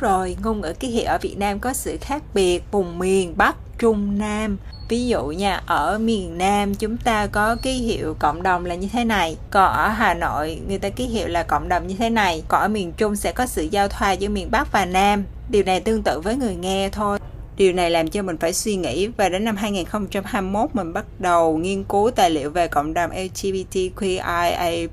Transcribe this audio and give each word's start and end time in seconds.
rồi, 0.00 0.36
ngôn 0.42 0.60
ngữ 0.60 0.72
ký 0.72 0.88
hiệu 0.88 1.06
ở 1.06 1.18
Việt 1.18 1.38
Nam 1.38 1.58
có 1.58 1.72
sự 1.72 1.96
khác 2.00 2.22
biệt 2.34 2.62
vùng 2.70 2.98
miền 2.98 3.34
Bắc, 3.36 3.56
Trung, 3.78 4.18
Nam. 4.18 4.56
Ví 4.88 5.06
dụ 5.06 5.26
nha, 5.26 5.62
ở 5.66 5.98
miền 5.98 6.38
Nam 6.38 6.74
chúng 6.74 6.96
ta 6.96 7.26
có 7.26 7.56
ký 7.62 7.72
hiệu 7.72 8.16
cộng 8.18 8.42
đồng 8.42 8.64
là 8.64 8.74
như 8.74 8.88
thế 8.92 9.04
này, 9.04 9.36
còn 9.50 9.72
ở 9.72 9.88
Hà 9.88 10.14
Nội 10.14 10.60
người 10.68 10.78
ta 10.78 10.88
ký 10.88 11.04
hiệu 11.04 11.28
là 11.28 11.42
cộng 11.42 11.68
đồng 11.68 11.86
như 11.86 11.94
thế 11.98 12.10
này, 12.10 12.42
còn 12.48 12.60
ở 12.60 12.68
miền 12.68 12.92
Trung 12.96 13.16
sẽ 13.16 13.32
có 13.32 13.46
sự 13.46 13.62
giao 13.62 13.88
thoa 13.88 14.12
giữa 14.12 14.28
miền 14.28 14.50
Bắc 14.50 14.72
và 14.72 14.84
Nam. 14.84 15.24
Điều 15.48 15.62
này 15.62 15.80
tương 15.80 16.02
tự 16.02 16.20
với 16.20 16.36
người 16.36 16.54
nghe 16.54 16.88
thôi. 16.92 17.18
Điều 17.56 17.72
này 17.72 17.90
làm 17.90 18.08
cho 18.08 18.22
mình 18.22 18.36
phải 18.38 18.52
suy 18.52 18.76
nghĩ 18.76 19.06
và 19.06 19.28
đến 19.28 19.44
năm 19.44 19.56
2021 19.56 20.74
mình 20.74 20.92
bắt 20.92 21.04
đầu 21.18 21.56
nghiên 21.56 21.84
cứu 21.84 22.10
tài 22.10 22.30
liệu 22.30 22.50
về 22.50 22.68
cộng 22.68 22.94
đồng 22.94 23.10
LGBTQIA+ 23.10 24.88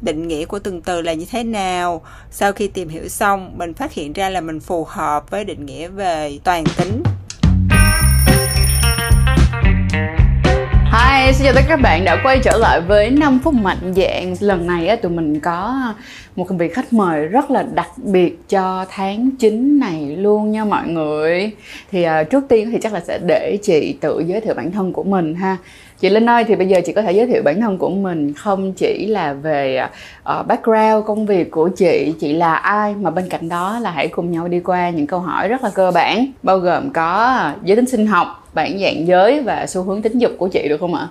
định 0.00 0.28
nghĩa 0.28 0.44
của 0.44 0.58
từng 0.58 0.82
từ 0.82 1.02
là 1.02 1.12
như 1.12 1.26
thế 1.30 1.44
nào. 1.44 2.02
Sau 2.30 2.52
khi 2.52 2.68
tìm 2.68 2.88
hiểu 2.88 3.08
xong, 3.08 3.52
mình 3.58 3.74
phát 3.74 3.92
hiện 3.92 4.12
ra 4.12 4.30
là 4.30 4.40
mình 4.40 4.60
phù 4.60 4.84
hợp 4.88 5.30
với 5.30 5.44
định 5.44 5.66
nghĩa 5.66 5.88
về 5.88 6.38
toàn 6.44 6.64
tính. 6.76 7.02
Hi, 10.92 11.32
xin 11.32 11.44
chào 11.44 11.54
tất 11.54 11.60
cả 11.60 11.66
các 11.68 11.80
bạn 11.82 12.04
đã 12.04 12.20
quay 12.24 12.40
trở 12.44 12.58
lại 12.58 12.80
với 12.80 13.10
5 13.10 13.40
phút 13.44 13.54
mạnh 13.54 13.94
dạng. 13.96 14.34
Lần 14.40 14.66
này 14.66 14.88
á, 14.88 14.96
tụi 14.96 15.12
mình 15.12 15.40
có 15.40 15.92
một 16.36 16.46
vị 16.50 16.68
khách 16.68 16.92
mời 16.92 17.26
rất 17.26 17.50
là 17.50 17.62
đặc 17.62 17.88
biệt 17.96 18.48
cho 18.48 18.86
tháng 18.90 19.30
9 19.38 19.78
này 19.78 20.16
luôn 20.16 20.50
nha 20.50 20.64
mọi 20.64 20.88
người. 20.88 21.50
Thì 21.90 22.02
à, 22.02 22.22
trước 22.22 22.44
tiên 22.48 22.70
thì 22.70 22.78
chắc 22.82 22.92
là 22.92 23.00
sẽ 23.00 23.18
để 23.18 23.58
chị 23.62 23.96
tự 24.00 24.24
giới 24.26 24.40
thiệu 24.40 24.54
bản 24.54 24.72
thân 24.72 24.92
của 24.92 25.04
mình 25.04 25.34
ha. 25.34 25.56
Chị 26.00 26.08
Linh 26.08 26.28
ơi 26.28 26.44
thì 26.44 26.54
bây 26.56 26.68
giờ 26.68 26.80
chị 26.86 26.92
có 26.92 27.02
thể 27.02 27.12
giới 27.12 27.26
thiệu 27.26 27.42
bản 27.42 27.60
thân 27.60 27.78
của 27.78 27.90
mình 27.90 28.34
không 28.34 28.72
chỉ 28.72 29.06
là 29.06 29.32
về 29.32 29.88
uh, 30.38 30.46
background 30.46 31.06
công 31.06 31.26
việc 31.26 31.50
của 31.50 31.68
chị, 31.68 32.14
chị 32.20 32.32
là 32.32 32.54
ai 32.54 32.94
mà 32.94 33.10
bên 33.10 33.28
cạnh 33.28 33.48
đó 33.48 33.78
là 33.78 33.90
hãy 33.90 34.08
cùng 34.08 34.30
nhau 34.30 34.48
đi 34.48 34.60
qua 34.60 34.90
những 34.90 35.06
câu 35.06 35.20
hỏi 35.20 35.48
rất 35.48 35.64
là 35.64 35.70
cơ 35.74 35.90
bản 35.90 36.26
bao 36.42 36.58
gồm 36.58 36.90
có 36.90 37.12
ờ, 37.12 37.54
giới 37.62 37.76
tính 37.76 37.86
sinh 37.86 38.06
học, 38.06 38.48
bản 38.54 38.78
dạng 38.78 39.06
giới 39.06 39.42
và 39.42 39.66
xu 39.66 39.82
hướng 39.82 40.02
tính 40.02 40.18
dục 40.18 40.32
của 40.38 40.48
chị 40.48 40.68
được 40.68 40.80
không 40.80 40.94
ạ? 40.94 41.08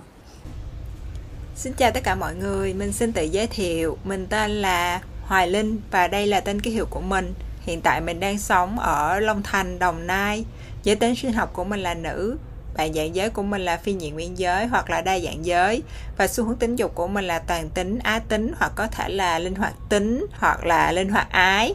Xin 1.56 1.73
chào 1.73 1.91
tất 1.91 2.03
cả 2.03 2.16
mọi 2.16 2.36
người, 2.36 2.73
mình 2.73 2.91
xin 2.91 3.11
tự 3.11 3.23
giới 3.23 3.47
thiệu, 3.47 3.97
mình 4.03 4.28
tên 4.30 4.52
là 4.52 5.02
Hoài 5.25 5.47
Linh 5.47 5.78
và 5.91 6.08
đây 6.08 6.28
là 6.28 6.39
tên 6.39 6.61
ký 6.61 6.72
hiệu 6.72 6.86
của 6.89 7.02
mình. 7.02 7.33
Hiện 7.61 7.81
tại 7.81 8.02
mình 8.02 8.19
đang 8.19 8.38
sống 8.38 8.80
ở 8.80 9.19
Long 9.19 9.44
Thành, 9.44 9.80
Đồng 9.80 10.08
Nai. 10.08 10.45
Giới 10.83 10.95
tính 10.95 11.16
sinh 11.16 11.33
học 11.33 11.50
của 11.53 11.63
mình 11.63 11.80
là 11.80 11.94
nữ, 11.94 12.38
bạn 12.78 12.94
dạng 12.94 13.16
giới 13.16 13.30
của 13.30 13.44
mình 13.44 13.62
là 13.62 13.78
phi 13.78 13.94
nhị 13.94 14.09
nguyên 14.09 14.38
giới 14.38 14.66
hoặc 14.66 14.90
là 14.90 15.02
đa 15.02 15.20
dạng 15.20 15.45
giới 15.45 15.84
và 16.18 16.28
xu 16.28 16.44
hướng 16.44 16.56
tính 16.56 16.76
dục 16.76 16.95
của 16.95 17.08
mình 17.08 17.26
là 17.26 17.40
toàn 17.40 17.70
tính, 17.70 18.00
á 18.04 18.20
tính 18.20 18.52
hoặc 18.59 18.72
có 18.76 18.88
thể 18.88 19.09
là 19.09 19.40
linh 19.40 19.56
hoạt 19.56 19.73
tính 19.90 20.26
hoặc 20.31 20.66
là 20.66 20.92
linh 20.92 21.09
hoạt 21.09 21.31
ái. 21.31 21.73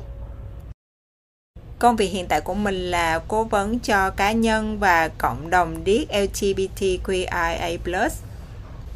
Công 1.79 1.97
việc 1.97 2.09
hiện 2.09 2.27
tại 2.27 2.41
của 2.41 2.55
mình 2.55 2.91
là 2.91 3.21
cố 3.29 3.45
vấn 3.45 3.79
cho 3.79 4.11
cá 4.11 4.33
nhân 4.33 4.79
và 4.79 5.09
cộng 5.09 5.51
đồng 5.51 5.85
điếc 5.85 6.09
LGBTQIA+. 6.11 7.79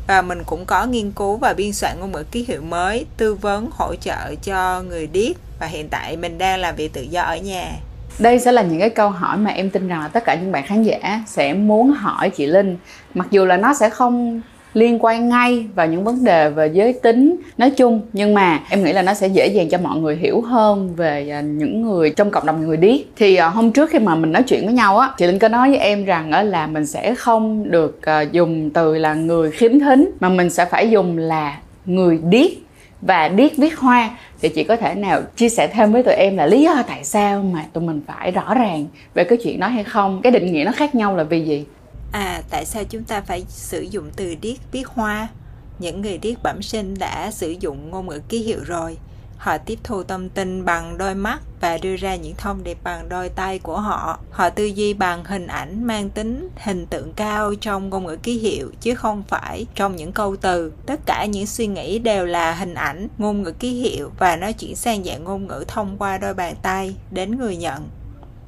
Và 0.06 0.22
mình 0.22 0.42
cũng 0.46 0.64
có 0.66 0.86
nghiên 0.86 1.12
cứu 1.12 1.36
và 1.36 1.52
biên 1.52 1.72
soạn 1.72 2.00
ngôn 2.00 2.12
ngữ 2.12 2.24
ký 2.30 2.44
hiệu 2.48 2.62
mới, 2.62 3.06
tư 3.16 3.34
vấn, 3.34 3.70
hỗ 3.72 3.94
trợ 3.94 4.34
cho 4.34 4.82
người 4.82 5.06
điếc 5.06 5.36
và 5.60 5.66
hiện 5.66 5.88
tại 5.88 6.16
mình 6.16 6.38
đang 6.38 6.60
làm 6.60 6.76
việc 6.76 6.92
tự 6.92 7.02
do 7.02 7.22
ở 7.22 7.36
nhà. 7.36 7.72
Đây 8.18 8.38
sẽ 8.38 8.52
là 8.52 8.62
những 8.62 8.80
cái 8.80 8.90
câu 8.90 9.08
hỏi 9.08 9.36
mà 9.36 9.50
em 9.50 9.70
tin 9.70 9.88
rằng 9.88 10.00
là 10.00 10.08
tất 10.08 10.24
cả 10.24 10.34
những 10.34 10.52
bạn 10.52 10.64
khán 10.66 10.82
giả 10.82 11.22
sẽ 11.26 11.54
muốn 11.54 11.90
hỏi 11.90 12.30
chị 12.30 12.46
Linh. 12.46 12.76
Mặc 13.14 13.26
dù 13.30 13.44
là 13.44 13.56
nó 13.56 13.74
sẽ 13.74 13.90
không 13.90 14.40
liên 14.74 14.98
quan 15.00 15.28
ngay 15.28 15.66
vào 15.74 15.86
những 15.86 16.04
vấn 16.04 16.24
đề 16.24 16.50
về 16.50 16.70
giới 16.72 16.92
tính, 16.92 17.36
nói 17.58 17.70
chung, 17.70 18.00
nhưng 18.12 18.34
mà 18.34 18.60
em 18.70 18.84
nghĩ 18.84 18.92
là 18.92 19.02
nó 19.02 19.14
sẽ 19.14 19.26
dễ 19.26 19.46
dàng 19.46 19.68
cho 19.68 19.78
mọi 19.78 19.98
người 19.98 20.16
hiểu 20.16 20.40
hơn 20.40 20.94
về 20.96 21.28
à, 21.30 21.40
những 21.40 21.82
người 21.82 22.10
trong 22.10 22.30
cộng 22.30 22.46
đồng 22.46 22.66
người 22.66 22.76
điếc 22.76 23.00
thì 23.16 23.36
à, 23.36 23.48
hôm 23.48 23.72
trước 23.72 23.90
khi 23.90 23.98
mà 23.98 24.14
mình 24.14 24.32
nói 24.32 24.42
chuyện 24.42 24.64
với 24.64 24.74
nhau 24.74 24.98
á, 24.98 25.10
chị 25.18 25.26
linh 25.26 25.38
có 25.38 25.48
nói 25.48 25.68
với 25.68 25.78
em 25.78 26.04
rằng 26.04 26.30
là 26.50 26.66
mình 26.66 26.86
sẽ 26.86 27.14
không 27.14 27.70
được 27.70 28.02
à, 28.02 28.20
dùng 28.20 28.70
từ 28.70 28.98
là 28.98 29.14
người 29.14 29.50
khiếm 29.50 29.80
thính, 29.80 30.10
mà 30.20 30.28
mình 30.28 30.50
sẽ 30.50 30.64
phải 30.64 30.90
dùng 30.90 31.18
là 31.18 31.58
người 31.86 32.20
điếc 32.28 32.50
và 33.06 33.28
điếc 33.28 33.56
viết 33.56 33.78
hoa 33.78 34.18
thì 34.40 34.48
chị 34.48 34.64
có 34.64 34.76
thể 34.76 34.94
nào 34.94 35.22
chia 35.36 35.48
sẻ 35.48 35.68
thêm 35.72 35.92
với 35.92 36.02
tụi 36.02 36.14
em 36.14 36.36
là 36.36 36.46
lý 36.46 36.62
do 36.62 36.82
tại 36.88 37.04
sao 37.04 37.42
mà 37.42 37.64
tụi 37.72 37.84
mình 37.84 38.00
phải 38.06 38.30
rõ 38.30 38.54
ràng 38.54 38.86
về 39.14 39.24
cái 39.24 39.38
chuyện 39.44 39.60
đó 39.60 39.66
hay 39.68 39.84
không? 39.84 40.20
Cái 40.22 40.32
định 40.32 40.52
nghĩa 40.52 40.64
nó 40.64 40.72
khác 40.72 40.94
nhau 40.94 41.16
là 41.16 41.24
vì 41.24 41.44
gì? 41.44 41.64
À 42.12 42.42
tại 42.50 42.64
sao 42.64 42.82
chúng 42.84 43.04
ta 43.04 43.20
phải 43.20 43.44
sử 43.48 43.80
dụng 43.80 44.04
từ 44.16 44.34
điếc 44.40 44.56
viết 44.72 44.86
hoa? 44.86 45.28
Những 45.78 46.00
người 46.00 46.18
điếc 46.18 46.42
bẩm 46.42 46.62
sinh 46.62 46.94
đã 46.98 47.30
sử 47.30 47.54
dụng 47.60 47.90
ngôn 47.90 48.08
ngữ 48.08 48.20
ký 48.28 48.38
hiệu 48.38 48.58
rồi 48.66 48.96
họ 49.36 49.58
tiếp 49.58 49.78
thu 49.84 50.02
thông 50.02 50.28
tin 50.28 50.64
bằng 50.64 50.98
đôi 50.98 51.14
mắt 51.14 51.40
và 51.60 51.78
đưa 51.78 51.96
ra 51.96 52.16
những 52.16 52.34
thông 52.34 52.64
điệp 52.64 52.78
bằng 52.84 53.08
đôi 53.08 53.28
tay 53.28 53.58
của 53.58 53.80
họ. 53.80 54.18
Họ 54.30 54.50
tư 54.50 54.64
duy 54.64 54.94
bằng 54.94 55.24
hình 55.24 55.46
ảnh 55.46 55.84
mang 55.84 56.10
tính 56.10 56.48
hình 56.56 56.86
tượng 56.86 57.12
cao 57.12 57.54
trong 57.60 57.90
ngôn 57.90 58.06
ngữ 58.06 58.16
ký 58.16 58.38
hiệu, 58.38 58.70
chứ 58.80 58.94
không 58.94 59.22
phải 59.28 59.66
trong 59.74 59.96
những 59.96 60.12
câu 60.12 60.36
từ. 60.36 60.72
Tất 60.86 61.00
cả 61.06 61.26
những 61.26 61.46
suy 61.46 61.66
nghĩ 61.66 61.98
đều 61.98 62.26
là 62.26 62.54
hình 62.54 62.74
ảnh, 62.74 63.08
ngôn 63.18 63.42
ngữ 63.42 63.52
ký 63.52 63.70
hiệu 63.70 64.10
và 64.18 64.36
nó 64.36 64.52
chuyển 64.52 64.76
sang 64.76 65.04
dạng 65.04 65.24
ngôn 65.24 65.46
ngữ 65.46 65.64
thông 65.68 65.96
qua 65.98 66.18
đôi 66.18 66.34
bàn 66.34 66.54
tay 66.62 66.96
đến 67.10 67.38
người 67.38 67.56
nhận. 67.56 67.88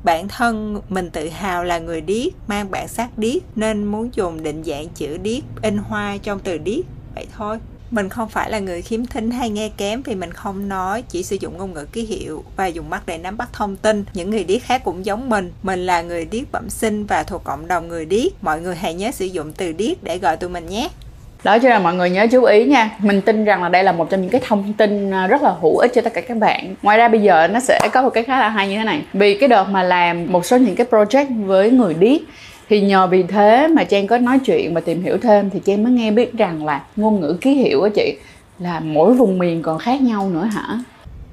Bản 0.05 0.29
thân 0.29 0.81
mình 0.89 1.11
tự 1.11 1.29
hào 1.29 1.65
là 1.65 1.79
người 1.79 2.01
điếc, 2.01 2.33
mang 2.49 2.71
bản 2.71 2.89
sắc 2.89 3.19
điếc, 3.19 3.43
nên 3.57 3.85
muốn 3.85 4.11
dùng 4.15 4.43
định 4.43 4.65
dạng 4.65 4.89
chữ 4.89 5.17
điếc 5.17 5.43
in 5.63 5.77
hoa 5.77 6.17
trong 6.23 6.41
từ 6.41 6.59
điếc. 6.59 6.85
Vậy 7.15 7.27
thôi 7.37 7.59
mình 7.91 8.09
không 8.09 8.29
phải 8.29 8.51
là 8.51 8.59
người 8.59 8.83
khiếm 8.83 9.07
thính 9.07 9.31
hay 9.31 9.51
nghe 9.51 9.69
kém 9.77 10.03
vì 10.03 10.15
mình 10.15 10.33
không 10.33 10.69
nói, 10.69 11.03
chỉ 11.09 11.23
sử 11.23 11.37
dụng 11.41 11.59
ngôn 11.59 11.75
ngữ 11.75 11.85
ký 11.93 12.03
hiệu 12.03 12.45
và 12.57 12.67
dùng 12.67 12.91
mắt 12.91 13.03
để 13.07 13.19
nắm 13.19 13.37
bắt 13.37 13.49
thông 13.53 13.77
tin. 13.77 14.05
Những 14.15 14.31
người 14.31 14.45
điếc 14.45 14.63
khác 14.63 14.85
cũng 14.85 15.07
giống 15.07 15.29
mình. 15.29 15.53
Mình 15.63 15.87
là 15.87 16.03
người 16.03 16.25
điếc 16.25 16.53
bẩm 16.53 16.71
sinh 16.71 17.07
và 17.07 17.23
thuộc 17.23 17.45
cộng 17.45 17.69
đồng 17.69 17.89
người 17.89 18.05
điếc. 18.05 18.45
Mọi 18.45 18.61
người 18.61 18.77
hãy 18.77 18.95
nhớ 18.95 19.11
sử 19.11 19.25
dụng 19.25 19.53
từ 19.53 19.73
điếc 19.73 20.05
để 20.05 20.19
gọi 20.19 20.37
tụi 20.37 20.51
mình 20.51 20.67
nhé. 20.67 20.89
Đó 21.45 21.59
cho 21.59 21.69
nên 21.69 21.83
mọi 21.83 21.95
người 21.95 22.11
nhớ 22.11 22.27
chú 22.33 22.45
ý 22.45 22.65
nha. 22.65 22.91
Mình 22.99 23.21
tin 23.21 23.45
rằng 23.45 23.63
là 23.63 23.69
đây 23.69 23.85
là 23.85 23.93
một 23.93 24.11
trong 24.11 24.21
những 24.21 24.31
cái 24.31 24.41
thông 24.47 24.73
tin 24.73 25.11
à, 25.11 25.27
rất 25.27 25.43
là 25.43 25.55
hữu 25.61 25.79
ích 25.79 25.93
cho 25.95 26.03
tất 26.03 26.13
cả 26.15 26.21
các 26.21 26.37
bạn. 26.37 26.75
Ngoài 26.83 26.99
ra 26.99 27.09
bây 27.09 27.23
giờ 27.23 27.49
nó 27.49 27.61
sẽ 27.61 27.81
có 27.93 28.03
một 28.03 28.11
cái 28.11 28.25
khá 28.25 28.41
là 28.41 28.49
hay 28.49 28.69
như 28.69 28.77
thế 28.77 28.85
này. 28.85 29.03
Vì 29.13 29.39
cái 29.39 29.49
đợt 29.49 29.65
mà 29.65 29.83
làm 29.83 30.33
một 30.33 30.47
số 30.47 30.57
những 30.57 30.77
cái 30.77 30.87
project 30.91 31.47
với 31.47 31.71
người 31.71 31.95
điếc 31.95 32.21
thì 32.69 32.81
nhờ 32.81 33.07
vì 33.07 33.23
thế 33.23 33.69
mà 33.69 33.85
trang 33.85 34.07
có 34.07 34.19
nói 34.19 34.39
chuyện 34.39 34.75
và 34.75 34.81
tìm 34.81 35.03
hiểu 35.03 35.19
thêm 35.23 35.51
thì 35.51 35.61
trang 35.65 35.83
mới 35.83 35.93
nghe 35.93 36.11
biết 36.11 36.33
rằng 36.33 36.65
là 36.65 36.85
ngôn 36.97 37.21
ngữ 37.21 37.37
ký 37.41 37.55
hiệu 37.55 37.83
á 37.83 37.91
chị, 37.95 38.19
là 38.59 38.81
mỗi 38.81 39.15
vùng 39.15 39.39
miền 39.39 39.63
còn 39.63 39.79
khác 39.79 40.03
nhau 40.03 40.31
nữa 40.31 40.45
hả? 40.45 40.81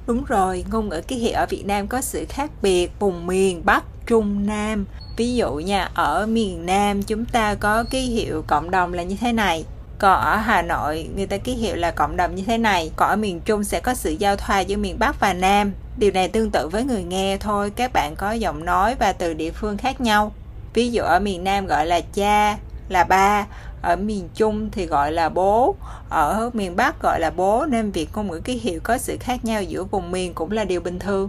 Đúng 0.06 0.24
rồi, 0.24 0.64
ngôn 0.70 0.88
ngữ 0.88 1.00
ký 1.00 1.16
hiệu 1.16 1.34
ở 1.34 1.46
việt 1.46 1.66
nam 1.66 1.86
có 1.86 2.00
sự 2.00 2.24
khác 2.28 2.50
biệt 2.62 2.90
vùng 2.98 3.26
miền 3.26 3.62
bắc, 3.64 3.84
trung, 4.06 4.46
nam. 4.46 4.84
Ví 5.16 5.34
dụ 5.34 5.54
nha, 5.54 5.88
ở 5.94 6.26
miền 6.26 6.66
nam 6.66 7.02
chúng 7.02 7.24
ta 7.24 7.54
có 7.54 7.84
ký 7.90 8.00
hiệu 8.00 8.44
cộng 8.46 8.70
đồng 8.70 8.94
là 8.94 9.02
như 9.02 9.16
thế 9.20 9.32
này, 9.32 9.64
còn 9.98 10.20
ở 10.20 10.36
Hà 10.36 10.62
Nội 10.62 11.08
người 11.16 11.26
ta 11.26 11.36
ký 11.36 11.52
hiệu 11.52 11.76
là 11.76 11.90
cộng 11.90 12.16
đồng 12.16 12.34
như 12.34 12.42
thế 12.46 12.58
này, 12.58 12.90
còn 12.96 13.08
ở 13.08 13.16
miền 13.16 13.40
Trung 13.44 13.64
sẽ 13.64 13.80
có 13.80 13.94
sự 13.94 14.10
giao 14.10 14.36
thoa 14.36 14.60
giữa 14.60 14.76
miền 14.76 14.98
Bắc 14.98 15.20
và 15.20 15.32
Nam. 15.32 15.72
Điều 15.96 16.10
này 16.10 16.28
tương 16.28 16.50
tự 16.50 16.68
với 16.68 16.84
người 16.84 17.02
nghe 17.02 17.36
thôi, 17.36 17.72
các 17.76 17.92
bạn 17.92 18.16
có 18.16 18.32
giọng 18.32 18.64
nói 18.64 18.94
và 18.98 19.12
từ 19.12 19.34
địa 19.34 19.50
phương 19.50 19.76
khác 19.76 20.00
nhau 20.00 20.32
ví 20.74 20.90
dụ 20.90 21.02
ở 21.02 21.20
miền 21.20 21.44
Nam 21.44 21.66
gọi 21.66 21.86
là 21.86 22.00
cha 22.14 22.56
là 22.88 23.04
ba 23.04 23.46
ở 23.82 23.96
miền 23.96 24.28
Trung 24.34 24.70
thì 24.72 24.86
gọi 24.86 25.12
là 25.12 25.28
bố 25.28 25.74
ở 26.10 26.50
miền 26.52 26.76
Bắc 26.76 27.02
gọi 27.02 27.20
là 27.20 27.30
bố. 27.36 27.66
Nên 27.68 27.90
việc 27.90 28.08
ngôn 28.14 28.30
ngữ 28.30 28.40
ký 28.44 28.54
hiệu 28.54 28.80
có 28.82 28.98
sự 28.98 29.16
khác 29.20 29.44
nhau 29.44 29.62
giữa 29.62 29.84
vùng 29.84 30.10
miền 30.10 30.34
cũng 30.34 30.52
là 30.52 30.64
điều 30.64 30.80
bình 30.80 30.98
thường. 30.98 31.28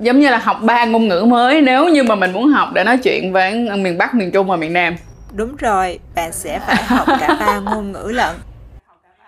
Giống 0.00 0.20
như 0.20 0.30
là 0.30 0.38
học 0.38 0.56
ba 0.62 0.84
ngôn 0.84 1.08
ngữ 1.08 1.24
mới 1.28 1.60
nếu 1.60 1.88
như 1.88 2.02
mà 2.02 2.14
mình 2.14 2.32
muốn 2.32 2.48
học 2.48 2.68
để 2.74 2.84
nói 2.84 2.98
chuyện 2.98 3.32
với 3.32 3.54
miền 3.76 3.98
Bắc 3.98 4.14
miền 4.14 4.30
Trung 4.30 4.46
và 4.46 4.56
miền 4.56 4.72
Nam. 4.72 4.96
Đúng 5.32 5.56
rồi 5.56 5.98
bạn 6.14 6.32
sẽ 6.32 6.58
phải 6.58 6.84
học 6.84 7.06
cả 7.20 7.36
ba 7.40 7.58
ngôn 7.58 7.92
ngữ 7.92 8.10
lận 8.14 8.36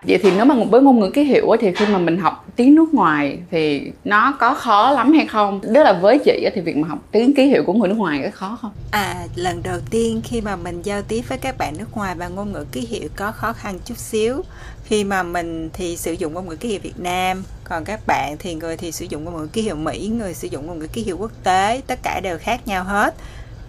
vậy 0.06 0.19
thì 0.22 0.31
nếu 0.37 0.44
mà 0.44 0.55
với 0.71 0.83
ngôn 0.83 1.00
ngữ 1.00 1.11
ký 1.11 1.25
hiệu 1.25 1.56
thì 1.61 1.72
khi 1.72 1.87
mà 1.87 1.99
mình 1.99 2.19
học 2.19 2.47
tiếng 2.56 2.75
nước 2.75 2.94
ngoài 2.94 3.39
thì 3.50 3.93
nó 4.05 4.37
có 4.41 4.55
khó 4.55 4.91
lắm 4.91 5.12
hay 5.12 5.27
không? 5.27 5.61
Đó 5.72 5.83
là 5.83 5.93
với 5.93 6.19
chị 6.25 6.49
thì 6.55 6.61
việc 6.61 6.77
mà 6.77 6.89
học 6.89 6.99
tiếng 7.12 7.35
ký 7.35 7.47
hiệu 7.47 7.62
của 7.67 7.73
người 7.73 7.88
nước 7.88 7.99
ngoài 7.99 8.20
có 8.25 8.31
khó 8.35 8.58
không? 8.62 8.73
À 8.91 9.14
lần 9.37 9.62
đầu 9.62 9.79
tiên 9.91 10.20
khi 10.25 10.41
mà 10.41 10.56
mình 10.56 10.82
giao 10.82 11.03
tiếp 11.03 11.23
với 11.29 11.38
các 11.38 11.58
bạn 11.58 11.75
nước 11.79 11.97
ngoài 11.97 12.14
và 12.14 12.29
ngôn 12.29 12.53
ngữ 12.53 12.64
ký 12.73 12.81
hiệu 12.81 13.08
có 13.17 13.32
khó 13.32 13.53
khăn 13.53 13.79
chút 13.85 13.99
xíu. 13.99 14.43
Khi 14.85 15.05
mà 15.05 15.23
mình 15.23 15.70
thì 15.73 15.97
sử 15.97 16.12
dụng 16.12 16.35
ngôn 16.35 16.49
ngữ 16.49 16.56
ký 16.56 16.69
hiệu 16.69 16.81
Việt 16.82 17.00
Nam, 17.00 17.43
còn 17.64 17.85
các 17.85 18.00
bạn 18.06 18.37
thì 18.38 18.55
người 18.55 18.76
thì 18.76 18.93
sử 18.93 19.06
dụng 19.08 19.25
ngôn 19.25 19.37
ngữ 19.37 19.47
ký 19.47 19.62
hiệu 19.62 19.76
Mỹ, 19.76 20.11
người 20.19 20.35
sử 20.35 20.49
dụng 20.49 20.67
ngôn 20.67 20.79
ngữ 20.79 20.87
ký 20.87 21.03
hiệu 21.03 21.17
quốc 21.19 21.32
tế, 21.44 21.81
tất 21.87 21.99
cả 22.03 22.20
đều 22.23 22.38
khác 22.38 22.69
nhau 22.69 22.85
hết 22.85 23.14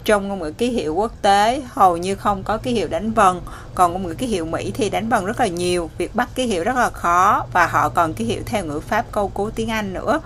trong 0.07 0.27
ngôn 0.27 0.39
ngữ 0.39 0.51
ký 0.51 0.69
hiệu 0.69 0.95
quốc 0.95 1.11
tế 1.21 1.61
hầu 1.69 1.97
như 1.97 2.15
không 2.15 2.43
có 2.43 2.57
ký 2.57 2.71
hiệu 2.71 2.87
đánh 2.87 3.11
vần. 3.11 3.41
Còn 3.75 3.93
ngôn 3.93 4.03
ngữ 4.03 4.13
ký 4.13 4.27
hiệu 4.27 4.45
mỹ 4.45 4.71
thì 4.75 4.89
đánh 4.89 5.09
vần 5.09 5.25
rất 5.25 5.39
là 5.39 5.47
nhiều. 5.47 5.89
Việc 5.97 6.15
bắt 6.15 6.29
ký 6.35 6.45
hiệu 6.45 6.63
rất 6.63 6.75
là 6.75 6.89
khó 6.89 7.45
và 7.53 7.67
họ 7.67 7.89
còn 7.89 8.13
ký 8.13 8.25
hiệu 8.25 8.41
theo 8.45 8.65
ngữ 8.65 8.79
pháp 8.79 9.05
câu 9.11 9.27
cú 9.29 9.49
tiếng 9.49 9.71
anh 9.71 9.93
nữa. 9.93 10.21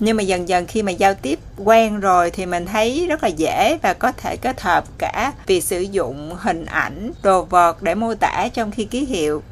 Nhưng 0.00 0.16
mà 0.16 0.22
dần 0.22 0.48
dần 0.48 0.66
khi 0.66 0.82
mà 0.82 0.92
giao 0.92 1.14
tiếp 1.14 1.38
quen 1.64 2.00
rồi 2.00 2.30
thì 2.30 2.46
mình 2.46 2.66
thấy 2.66 3.06
rất 3.08 3.22
là 3.22 3.28
dễ 3.28 3.78
và 3.82 3.92
có 3.92 4.12
thể 4.12 4.36
kết 4.36 4.60
hợp 4.60 4.84
cả 4.98 5.32
việc 5.46 5.64
sử 5.64 5.80
dụng 5.80 6.36
hình 6.38 6.64
ảnh 6.64 7.12
đồ 7.22 7.42
vật 7.42 7.82
để 7.82 7.94
mô 7.94 8.14
tả 8.14 8.48
trong 8.54 8.70
khi 8.70 8.84
ký 8.84 9.04
hiệu. 9.04 9.42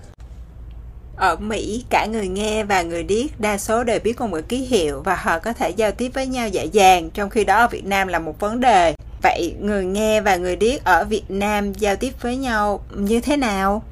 Ở 1.16 1.36
Mỹ, 1.36 1.84
cả 1.90 2.06
người 2.06 2.28
nghe 2.28 2.64
và 2.64 2.82
người 2.82 3.02
điếc 3.02 3.40
đa 3.40 3.58
số 3.58 3.84
đều 3.84 3.98
biết 4.04 4.20
ngôn 4.20 4.30
ngữ 4.30 4.42
ký 4.42 4.56
hiệu 4.56 5.02
và 5.04 5.14
họ 5.14 5.38
có 5.38 5.52
thể 5.52 5.70
giao 5.70 5.92
tiếp 5.92 6.10
với 6.14 6.26
nhau 6.26 6.48
dễ 6.48 6.64
dàng, 6.64 7.10
trong 7.10 7.30
khi 7.30 7.44
đó 7.44 7.56
ở 7.56 7.68
Việt 7.68 7.84
Nam 7.84 8.08
là 8.08 8.18
một 8.18 8.40
vấn 8.40 8.60
đề. 8.60 8.93
Vậy 9.24 9.54
người 9.60 9.84
nghe 9.84 10.20
và 10.20 10.36
người 10.36 10.56
điếc 10.56 10.84
ở 10.84 11.04
Việt 11.04 11.30
Nam 11.30 11.72
giao 11.72 11.96
tiếp 11.96 12.12
với 12.20 12.36
nhau 12.36 12.84
như 12.96 13.20
thế 13.20 13.36
nào? 13.36 13.82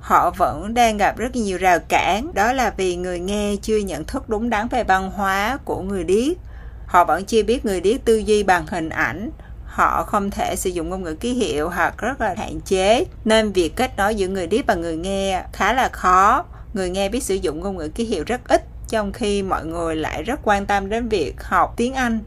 Họ 0.00 0.30
vẫn 0.30 0.74
đang 0.74 0.96
gặp 0.96 1.18
rất 1.18 1.36
nhiều 1.36 1.58
rào 1.58 1.78
cản, 1.88 2.34
đó 2.34 2.52
là 2.52 2.74
vì 2.76 2.96
người 2.96 3.18
nghe 3.18 3.56
chưa 3.62 3.76
nhận 3.76 4.04
thức 4.04 4.28
đúng 4.28 4.50
đắn 4.50 4.68
về 4.68 4.84
văn 4.84 5.10
hóa 5.10 5.58
của 5.64 5.80
người 5.82 6.04
điếc. 6.04 6.36
Họ 6.86 7.04
vẫn 7.04 7.24
chưa 7.24 7.42
biết 7.42 7.64
người 7.64 7.80
điếc 7.80 8.04
tư 8.04 8.16
duy 8.16 8.42
bằng 8.42 8.66
hình 8.66 8.88
ảnh, 8.88 9.30
họ 9.66 10.02
không 10.02 10.30
thể 10.30 10.56
sử 10.56 10.70
dụng 10.70 10.90
ngôn 10.90 11.02
ngữ 11.02 11.14
ký 11.14 11.32
hiệu 11.32 11.68
hoặc 11.68 11.98
rất 11.98 12.20
là 12.20 12.34
hạn 12.38 12.60
chế. 12.60 13.04
Nên 13.24 13.52
việc 13.52 13.76
kết 13.76 13.96
nối 13.96 14.14
giữa 14.14 14.28
người 14.28 14.46
điếc 14.46 14.66
và 14.66 14.74
người 14.74 14.96
nghe 14.96 15.42
khá 15.52 15.72
là 15.72 15.88
khó. 15.88 16.44
Người 16.74 16.90
nghe 16.90 17.08
biết 17.08 17.22
sử 17.22 17.34
dụng 17.34 17.60
ngôn 17.60 17.76
ngữ 17.76 17.88
ký 17.88 18.04
hiệu 18.04 18.24
rất 18.26 18.40
ít 18.48 18.64
trong 18.88 19.12
khi 19.12 19.42
mọi 19.42 19.66
người 19.66 19.96
lại 19.96 20.22
rất 20.22 20.40
quan 20.42 20.66
tâm 20.66 20.88
đến 20.88 21.08
việc 21.08 21.42
học 21.42 21.74
tiếng 21.76 21.94
anh 21.94 22.20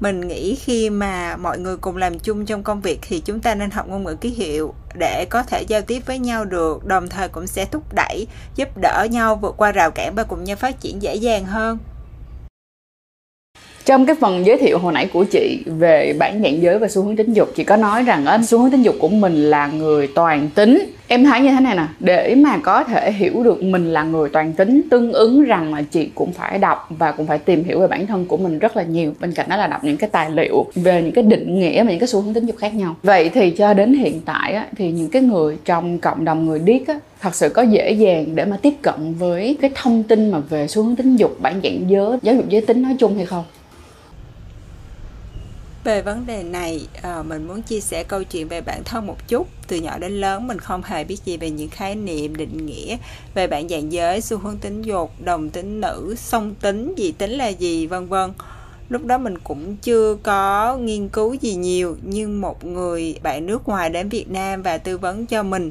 mình 0.00 0.28
nghĩ 0.28 0.54
khi 0.54 0.90
mà 0.90 1.36
mọi 1.36 1.58
người 1.58 1.76
cùng 1.76 1.96
làm 1.96 2.18
chung 2.18 2.46
trong 2.46 2.62
công 2.62 2.80
việc 2.80 2.98
thì 3.02 3.20
chúng 3.20 3.40
ta 3.40 3.54
nên 3.54 3.70
học 3.70 3.88
ngôn 3.88 4.04
ngữ 4.04 4.14
ký 4.14 4.28
hiệu 4.28 4.74
để 4.94 5.26
có 5.30 5.42
thể 5.42 5.62
giao 5.62 5.82
tiếp 5.82 6.02
với 6.06 6.18
nhau 6.18 6.44
được, 6.44 6.84
đồng 6.84 7.08
thời 7.08 7.28
cũng 7.28 7.46
sẽ 7.46 7.64
thúc 7.64 7.82
đẩy, 7.94 8.26
giúp 8.56 8.68
đỡ 8.82 9.06
nhau 9.10 9.36
vượt 9.36 9.54
qua 9.56 9.72
rào 9.72 9.90
cản 9.90 10.14
và 10.14 10.22
cùng 10.22 10.44
nhau 10.44 10.56
phát 10.56 10.80
triển 10.80 11.02
dễ 11.02 11.14
dàng 11.14 11.44
hơn 11.44 11.78
trong 13.86 14.06
cái 14.06 14.16
phần 14.20 14.46
giới 14.46 14.56
thiệu 14.56 14.78
hồi 14.78 14.92
nãy 14.92 15.08
của 15.12 15.24
chị 15.24 15.62
về 15.66 16.14
bản 16.18 16.42
dạng 16.42 16.62
giới 16.62 16.78
và 16.78 16.88
xu 16.88 17.02
hướng 17.02 17.16
tính 17.16 17.32
dục 17.32 17.48
chị 17.54 17.64
có 17.64 17.76
nói 17.76 18.02
rằng 18.02 18.44
xu 18.46 18.58
hướng 18.58 18.70
tính 18.70 18.82
dục 18.82 18.94
của 18.98 19.08
mình 19.08 19.50
là 19.50 19.66
người 19.66 20.06
toàn 20.06 20.48
tính. 20.54 20.90
Em 21.08 21.24
thấy 21.24 21.40
như 21.40 21.50
thế 21.50 21.60
này 21.60 21.76
nè 21.76 21.86
để 22.00 22.34
mà 22.34 22.58
có 22.58 22.84
thể 22.84 23.12
hiểu 23.12 23.42
được 23.42 23.62
mình 23.62 23.92
là 23.92 24.02
người 24.02 24.28
toàn 24.28 24.52
tính 24.52 24.82
tương 24.90 25.12
ứng 25.12 25.44
rằng 25.44 25.74
là 25.74 25.82
chị 25.82 26.10
cũng 26.14 26.32
phải 26.32 26.58
đọc 26.58 26.88
và 26.98 27.12
cũng 27.12 27.26
phải 27.26 27.38
tìm 27.38 27.64
hiểu 27.64 27.80
về 27.80 27.86
bản 27.86 28.06
thân 28.06 28.24
của 28.24 28.36
mình 28.36 28.58
rất 28.58 28.76
là 28.76 28.82
nhiều. 28.82 29.12
Bên 29.20 29.32
cạnh 29.32 29.46
đó 29.48 29.56
là 29.56 29.66
đọc 29.66 29.84
những 29.84 29.96
cái 29.96 30.10
tài 30.10 30.30
liệu 30.30 30.66
về 30.74 31.02
những 31.02 31.12
cái 31.12 31.24
định 31.24 31.58
nghĩa 31.58 31.84
và 31.84 31.90
những 31.90 31.98
cái 31.98 32.08
xu 32.08 32.20
hướng 32.20 32.34
tính 32.34 32.46
dục 32.46 32.56
khác 32.56 32.74
nhau. 32.74 32.96
Vậy 33.02 33.28
thì 33.28 33.50
cho 33.50 33.74
đến 33.74 33.94
hiện 33.94 34.20
tại 34.24 34.52
á, 34.52 34.66
thì 34.76 34.90
những 34.90 35.10
cái 35.10 35.22
người 35.22 35.56
trong 35.64 35.98
cộng 35.98 36.24
đồng 36.24 36.46
người 36.46 36.58
điếc 36.58 36.86
á, 36.86 36.98
thật 37.20 37.34
sự 37.34 37.48
có 37.48 37.62
dễ 37.62 37.90
dàng 37.92 38.26
để 38.34 38.44
mà 38.44 38.56
tiếp 38.62 38.74
cận 38.82 39.14
với 39.18 39.56
cái 39.60 39.70
thông 39.74 40.02
tin 40.02 40.30
mà 40.30 40.38
về 40.38 40.66
xu 40.68 40.82
hướng 40.82 40.96
tính 40.96 41.16
dục 41.16 41.36
bản 41.40 41.60
dạng 41.62 41.90
giới 41.90 42.18
giáo 42.22 42.34
dục 42.34 42.48
giới 42.48 42.60
tính 42.60 42.82
nói 42.82 42.96
chung 42.98 43.16
hay 43.16 43.26
không? 43.26 43.44
Về 45.86 46.02
vấn 46.02 46.26
đề 46.26 46.42
này 46.42 46.88
à, 47.02 47.22
mình 47.22 47.46
muốn 47.48 47.62
chia 47.62 47.80
sẻ 47.80 48.04
câu 48.08 48.24
chuyện 48.24 48.48
về 48.48 48.60
bản 48.60 48.84
thân 48.84 49.06
một 49.06 49.28
chút. 49.28 49.48
Từ 49.68 49.76
nhỏ 49.76 49.98
đến 49.98 50.12
lớn 50.12 50.46
mình 50.46 50.58
không 50.58 50.82
hề 50.82 51.04
biết 51.04 51.24
gì 51.24 51.36
về 51.36 51.50
những 51.50 51.68
khái 51.68 51.94
niệm 51.94 52.36
định 52.36 52.66
nghĩa 52.66 52.96
về 53.34 53.46
bản 53.46 53.68
dạng 53.68 53.92
giới 53.92 54.20
xu 54.20 54.38
hướng 54.38 54.58
tính 54.58 54.82
dục 54.82 55.10
đồng 55.24 55.50
tính 55.50 55.80
nữ 55.80 56.14
song 56.18 56.54
tính 56.54 56.94
gì 56.96 57.12
tính 57.12 57.30
là 57.30 57.48
gì 57.48 57.86
vân 57.86 58.06
vân. 58.06 58.32
Lúc 58.88 59.04
đó 59.04 59.18
mình 59.18 59.38
cũng 59.38 59.76
chưa 59.76 60.16
có 60.22 60.76
nghiên 60.76 61.08
cứu 61.08 61.34
gì 61.34 61.54
nhiều 61.54 61.96
nhưng 62.02 62.40
một 62.40 62.64
người 62.64 63.18
bạn 63.22 63.46
nước 63.46 63.68
ngoài 63.68 63.90
đến 63.90 64.08
Việt 64.08 64.30
Nam 64.30 64.62
và 64.62 64.78
tư 64.78 64.98
vấn 64.98 65.26
cho 65.26 65.42
mình 65.42 65.70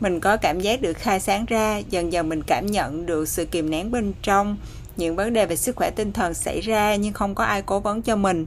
mình 0.00 0.20
có 0.20 0.36
cảm 0.36 0.60
giác 0.60 0.82
được 0.82 0.96
khai 0.96 1.20
sáng 1.20 1.44
ra. 1.44 1.78
Dần 1.90 2.12
dần 2.12 2.28
mình 2.28 2.42
cảm 2.42 2.66
nhận 2.66 3.06
được 3.06 3.28
sự 3.28 3.44
kìm 3.44 3.70
nén 3.70 3.90
bên 3.90 4.12
trong 4.22 4.56
những 4.96 5.16
vấn 5.16 5.32
đề 5.32 5.46
về 5.46 5.56
sức 5.56 5.76
khỏe 5.76 5.90
tinh 5.90 6.12
thần 6.12 6.34
xảy 6.34 6.60
ra 6.60 6.96
nhưng 6.96 7.12
không 7.12 7.34
có 7.34 7.44
ai 7.44 7.62
cố 7.62 7.80
vấn 7.80 8.02
cho 8.02 8.16
mình. 8.16 8.46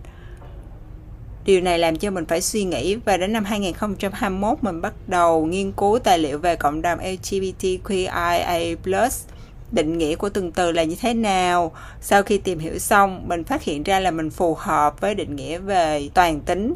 Điều 1.45 1.61
này 1.61 1.79
làm 1.79 1.95
cho 1.95 2.11
mình 2.11 2.25
phải 2.25 2.41
suy 2.41 2.63
nghĩ 2.63 2.95
và 2.95 3.17
đến 3.17 3.33
năm 3.33 3.43
2021 3.43 4.57
mình 4.61 4.81
bắt 4.81 4.93
đầu 5.07 5.45
nghiên 5.45 5.71
cứu 5.71 5.99
tài 6.03 6.19
liệu 6.19 6.37
về 6.37 6.55
cộng 6.55 6.81
đồng 6.81 6.99
LGBTQIA+, 6.99 8.67
định 9.71 9.97
nghĩa 9.97 10.15
của 10.15 10.29
từng 10.29 10.51
từ 10.51 10.71
là 10.71 10.83
như 10.83 10.95
thế 11.01 11.13
nào. 11.13 11.71
Sau 12.01 12.23
khi 12.23 12.37
tìm 12.37 12.59
hiểu 12.59 12.79
xong, 12.79 13.27
mình 13.27 13.43
phát 13.43 13.63
hiện 13.63 13.83
ra 13.83 13.99
là 13.99 14.11
mình 14.11 14.29
phù 14.29 14.55
hợp 14.55 15.01
với 15.01 15.15
định 15.15 15.35
nghĩa 15.35 15.57
về 15.57 16.09
toàn 16.13 16.39
tính. 16.39 16.73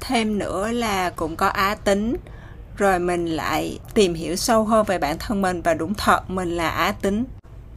Thêm 0.00 0.38
nữa 0.38 0.72
là 0.72 1.10
cũng 1.10 1.36
có 1.36 1.46
á 1.46 1.76
tính, 1.84 2.16
rồi 2.76 2.98
mình 2.98 3.26
lại 3.26 3.78
tìm 3.94 4.14
hiểu 4.14 4.36
sâu 4.36 4.64
hơn 4.64 4.86
về 4.86 4.98
bản 4.98 5.18
thân 5.18 5.42
mình 5.42 5.62
và 5.62 5.74
đúng 5.74 5.94
thật 5.94 6.30
mình 6.30 6.56
là 6.56 6.68
á 6.68 6.92
tính 7.02 7.24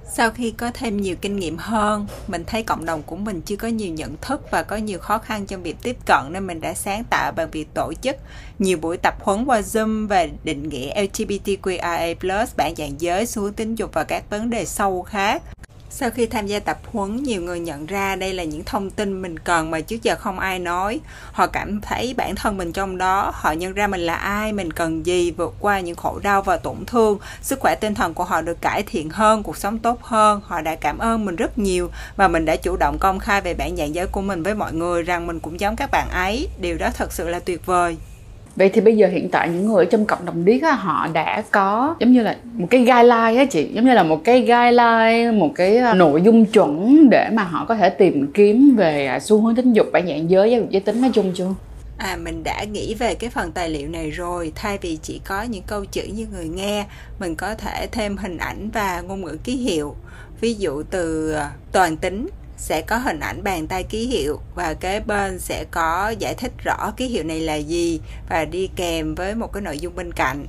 sau 0.10 0.32
khi 0.32 0.52
có 0.52 0.72
thêm 0.74 1.02
nhiều 1.02 1.16
kinh 1.22 1.36
nghiệm 1.36 1.58
hơn, 1.58 2.08
mình 2.28 2.44
thấy 2.48 2.64
cộng 2.64 2.86
đồng 2.86 3.04
của 3.04 3.16
mình 3.16 3.42
chưa 3.42 3.56
có 3.56 3.68
nhiều 3.68 3.94
nhận 3.94 4.16
thức 4.22 4.42
và 4.52 4.64
có 4.64 4.76
nhiều 4.76 5.00
khó 5.00 5.18
khăn 5.18 5.46
trong 5.46 5.64
việc 5.64 5.76
tiếp 5.84 5.98
cận 6.06 6.20
nên 6.30 6.48
mình 6.48 6.62
đã 6.62 6.74
sáng 6.74 7.04
tạo 7.04 7.32
bằng 7.32 7.52
việc 7.52 7.74
tổ 7.74 7.94
chức 8.02 8.16
nhiều 8.60 8.78
buổi 8.78 8.98
tập 8.98 9.16
huấn 9.20 9.46
qua 9.46 9.62
zoom 9.62 10.08
về 10.08 10.30
định 10.44 10.70
nghĩa 10.70 11.04
lgbtqia 11.04 12.16
bản 12.58 12.76
dạng 12.78 13.02
giới, 13.02 13.26
xu 13.26 13.42
hướng 13.42 13.54
tính 13.54 13.76
dục 13.76 13.90
và 13.94 14.04
các 14.04 14.30
vấn 14.30 14.50
đề 14.50 14.66
sâu 14.66 15.02
khác 15.02 15.44
sau 16.00 16.10
khi 16.10 16.26
tham 16.26 16.48
gia 16.48 16.60
tập 16.60 16.80
huấn, 16.92 17.24
nhiều 17.24 17.42
người 17.42 17.60
nhận 17.60 17.86
ra 17.86 18.16
đây 18.16 18.34
là 18.34 18.44
những 18.44 18.64
thông 18.64 18.90
tin 18.90 19.22
mình 19.22 19.40
cần 19.40 19.72
mà 19.72 19.80
trước 19.80 20.04
giờ 20.04 20.16
không 20.16 20.40
ai 20.40 20.60
nói. 20.60 21.00
Họ 21.32 21.48
cảm 21.48 21.82
thấy 21.82 22.14
bản 22.18 22.36
thân 22.36 22.58
mình 22.58 22.72
trong 22.72 22.98
đó, 22.98 23.32
họ 23.36 23.52
nhận 23.52 23.74
ra 23.74 23.88
mình 23.88 24.02
là 24.02 24.16
ai, 24.16 24.54
mình 24.54 24.74
cần 24.74 25.06
gì, 25.06 25.32
vượt 25.32 25.54
qua 25.60 25.80
những 25.80 25.96
khổ 25.96 26.20
đau 26.24 26.42
và 26.42 26.58
tổn 26.58 26.86
thương. 26.88 27.20
Sức 27.42 27.60
khỏe 27.60 27.76
tinh 27.76 27.96
thần 27.96 28.14
của 28.14 28.24
họ 28.24 28.42
được 28.42 28.62
cải 28.62 28.84
thiện 28.84 29.10
hơn, 29.10 29.44
cuộc 29.44 29.58
sống 29.58 29.80
tốt 29.80 30.04
hơn. 30.04 30.42
Họ 30.46 30.62
đã 30.62 30.76
cảm 30.76 30.98
ơn 30.98 31.26
mình 31.26 31.36
rất 31.36 31.58
nhiều 31.58 31.92
và 32.16 32.28
mình 32.28 32.46
đã 32.46 32.56
chủ 32.56 32.78
động 32.78 32.98
công 33.00 33.20
khai 33.20 33.42
về 33.42 33.54
bản 33.54 33.78
dạng 33.78 33.96
giới 33.96 34.08
của 34.08 34.22
mình 34.22 34.44
với 34.44 34.56
mọi 34.56 34.74
người 34.74 35.04
rằng 35.04 35.28
mình 35.28 35.40
cũng 35.40 35.60
giống 35.60 35.76
các 35.76 35.92
bạn 35.92 36.10
ấy. 36.10 36.50
Điều 36.62 36.78
đó 36.78 36.90
thật 36.98 37.14
sự 37.14 37.28
là 37.28 37.40
tuyệt 37.40 37.66
vời 37.66 37.98
vậy 38.58 38.70
thì 38.70 38.82
bây 38.82 38.98
giờ 38.98 39.08
hiện 39.08 39.30
tại 39.30 39.50
những 39.50 39.68
người 39.68 39.86
ở 39.86 39.90
trong 39.92 40.06
cộng 40.06 40.26
đồng 40.26 40.46
điếc 40.46 40.62
á, 40.62 40.72
họ 40.72 41.08
đã 41.14 41.44
có 41.52 41.96
giống 42.00 42.12
như 42.12 42.22
là 42.22 42.36
một 42.54 42.68
cái 42.70 42.82
guideline 42.82 43.38
á 43.38 43.46
chị 43.46 43.70
giống 43.74 43.86
như 43.86 43.94
là 43.94 44.04
một 44.04 44.24
cái 44.24 44.42
guideline 44.42 45.32
một 45.32 45.52
cái 45.56 45.78
à, 45.78 45.94
nội 45.94 46.22
dung 46.22 46.46
chuẩn 46.46 47.10
để 47.10 47.30
mà 47.34 47.44
họ 47.44 47.66
có 47.66 47.76
thể 47.76 47.90
tìm 47.90 48.32
kiếm 48.34 48.76
về 48.78 49.06
à, 49.06 49.20
xu 49.20 49.42
hướng 49.42 49.56
tính 49.56 49.74
dục 49.74 49.88
bản 49.94 50.08
dạng 50.08 50.30
giới 50.30 50.52
giáo 50.52 50.60
dục 50.60 50.70
giới 50.70 50.82
tính 50.82 51.02
nói 51.02 51.12
chung 51.14 51.32
chưa? 51.36 51.54
À 51.98 52.18
mình 52.24 52.44
đã 52.44 52.64
nghĩ 52.64 52.94
về 52.94 53.16
cái 53.16 53.30
phần 53.30 53.52
tài 53.52 53.70
liệu 53.70 53.90
này 53.90 54.12
rồi 54.12 54.52
Thay 54.56 54.78
vì 54.82 54.98
chỉ 55.02 55.22
có 55.26 55.44
những 55.44 55.64
câu 55.68 55.86
chữ 55.86 56.04
như 56.16 56.28
người 56.32 56.48
nghe 56.48 56.86
Mình 57.20 57.36
có 57.36 57.56
thể 57.56 57.88
thêm 57.92 58.18
hình 58.18 58.38
ảnh 58.38 58.70
và 58.74 59.02
ngôn 59.02 59.22
ngữ 59.22 59.38
ký 59.44 59.56
hiệu. 59.56 59.96
Ví 60.42 60.54
dụ 60.54 60.84
từ 60.92 61.32
à, 61.32 61.52
toàn 61.72 61.98
tính 61.98 62.28
sẽ 62.58 62.82
có 62.82 62.98
hình 62.98 63.20
ảnh 63.20 63.44
bàn 63.44 63.68
tay 63.68 63.84
ký 63.84 64.08
hiệu 64.08 64.40
và 64.56 64.74
kế 64.74 65.00
bên 65.00 65.40
sẽ 65.40 65.66
có 65.72 66.14
giải 66.20 66.36
thích 66.36 66.52
rõ 66.64 66.92
ký 66.98 67.08
hiệu 67.08 67.24
này 67.24 67.40
là 67.40 67.56
gì 67.56 68.00
và 68.30 68.46
đi 68.46 68.70
kèm 68.76 69.16
với 69.16 69.36
một 69.36 69.54
cái 69.54 69.62
nội 69.62 69.78
dung 69.78 69.96
bên 69.96 70.12
cạnh 70.12 70.46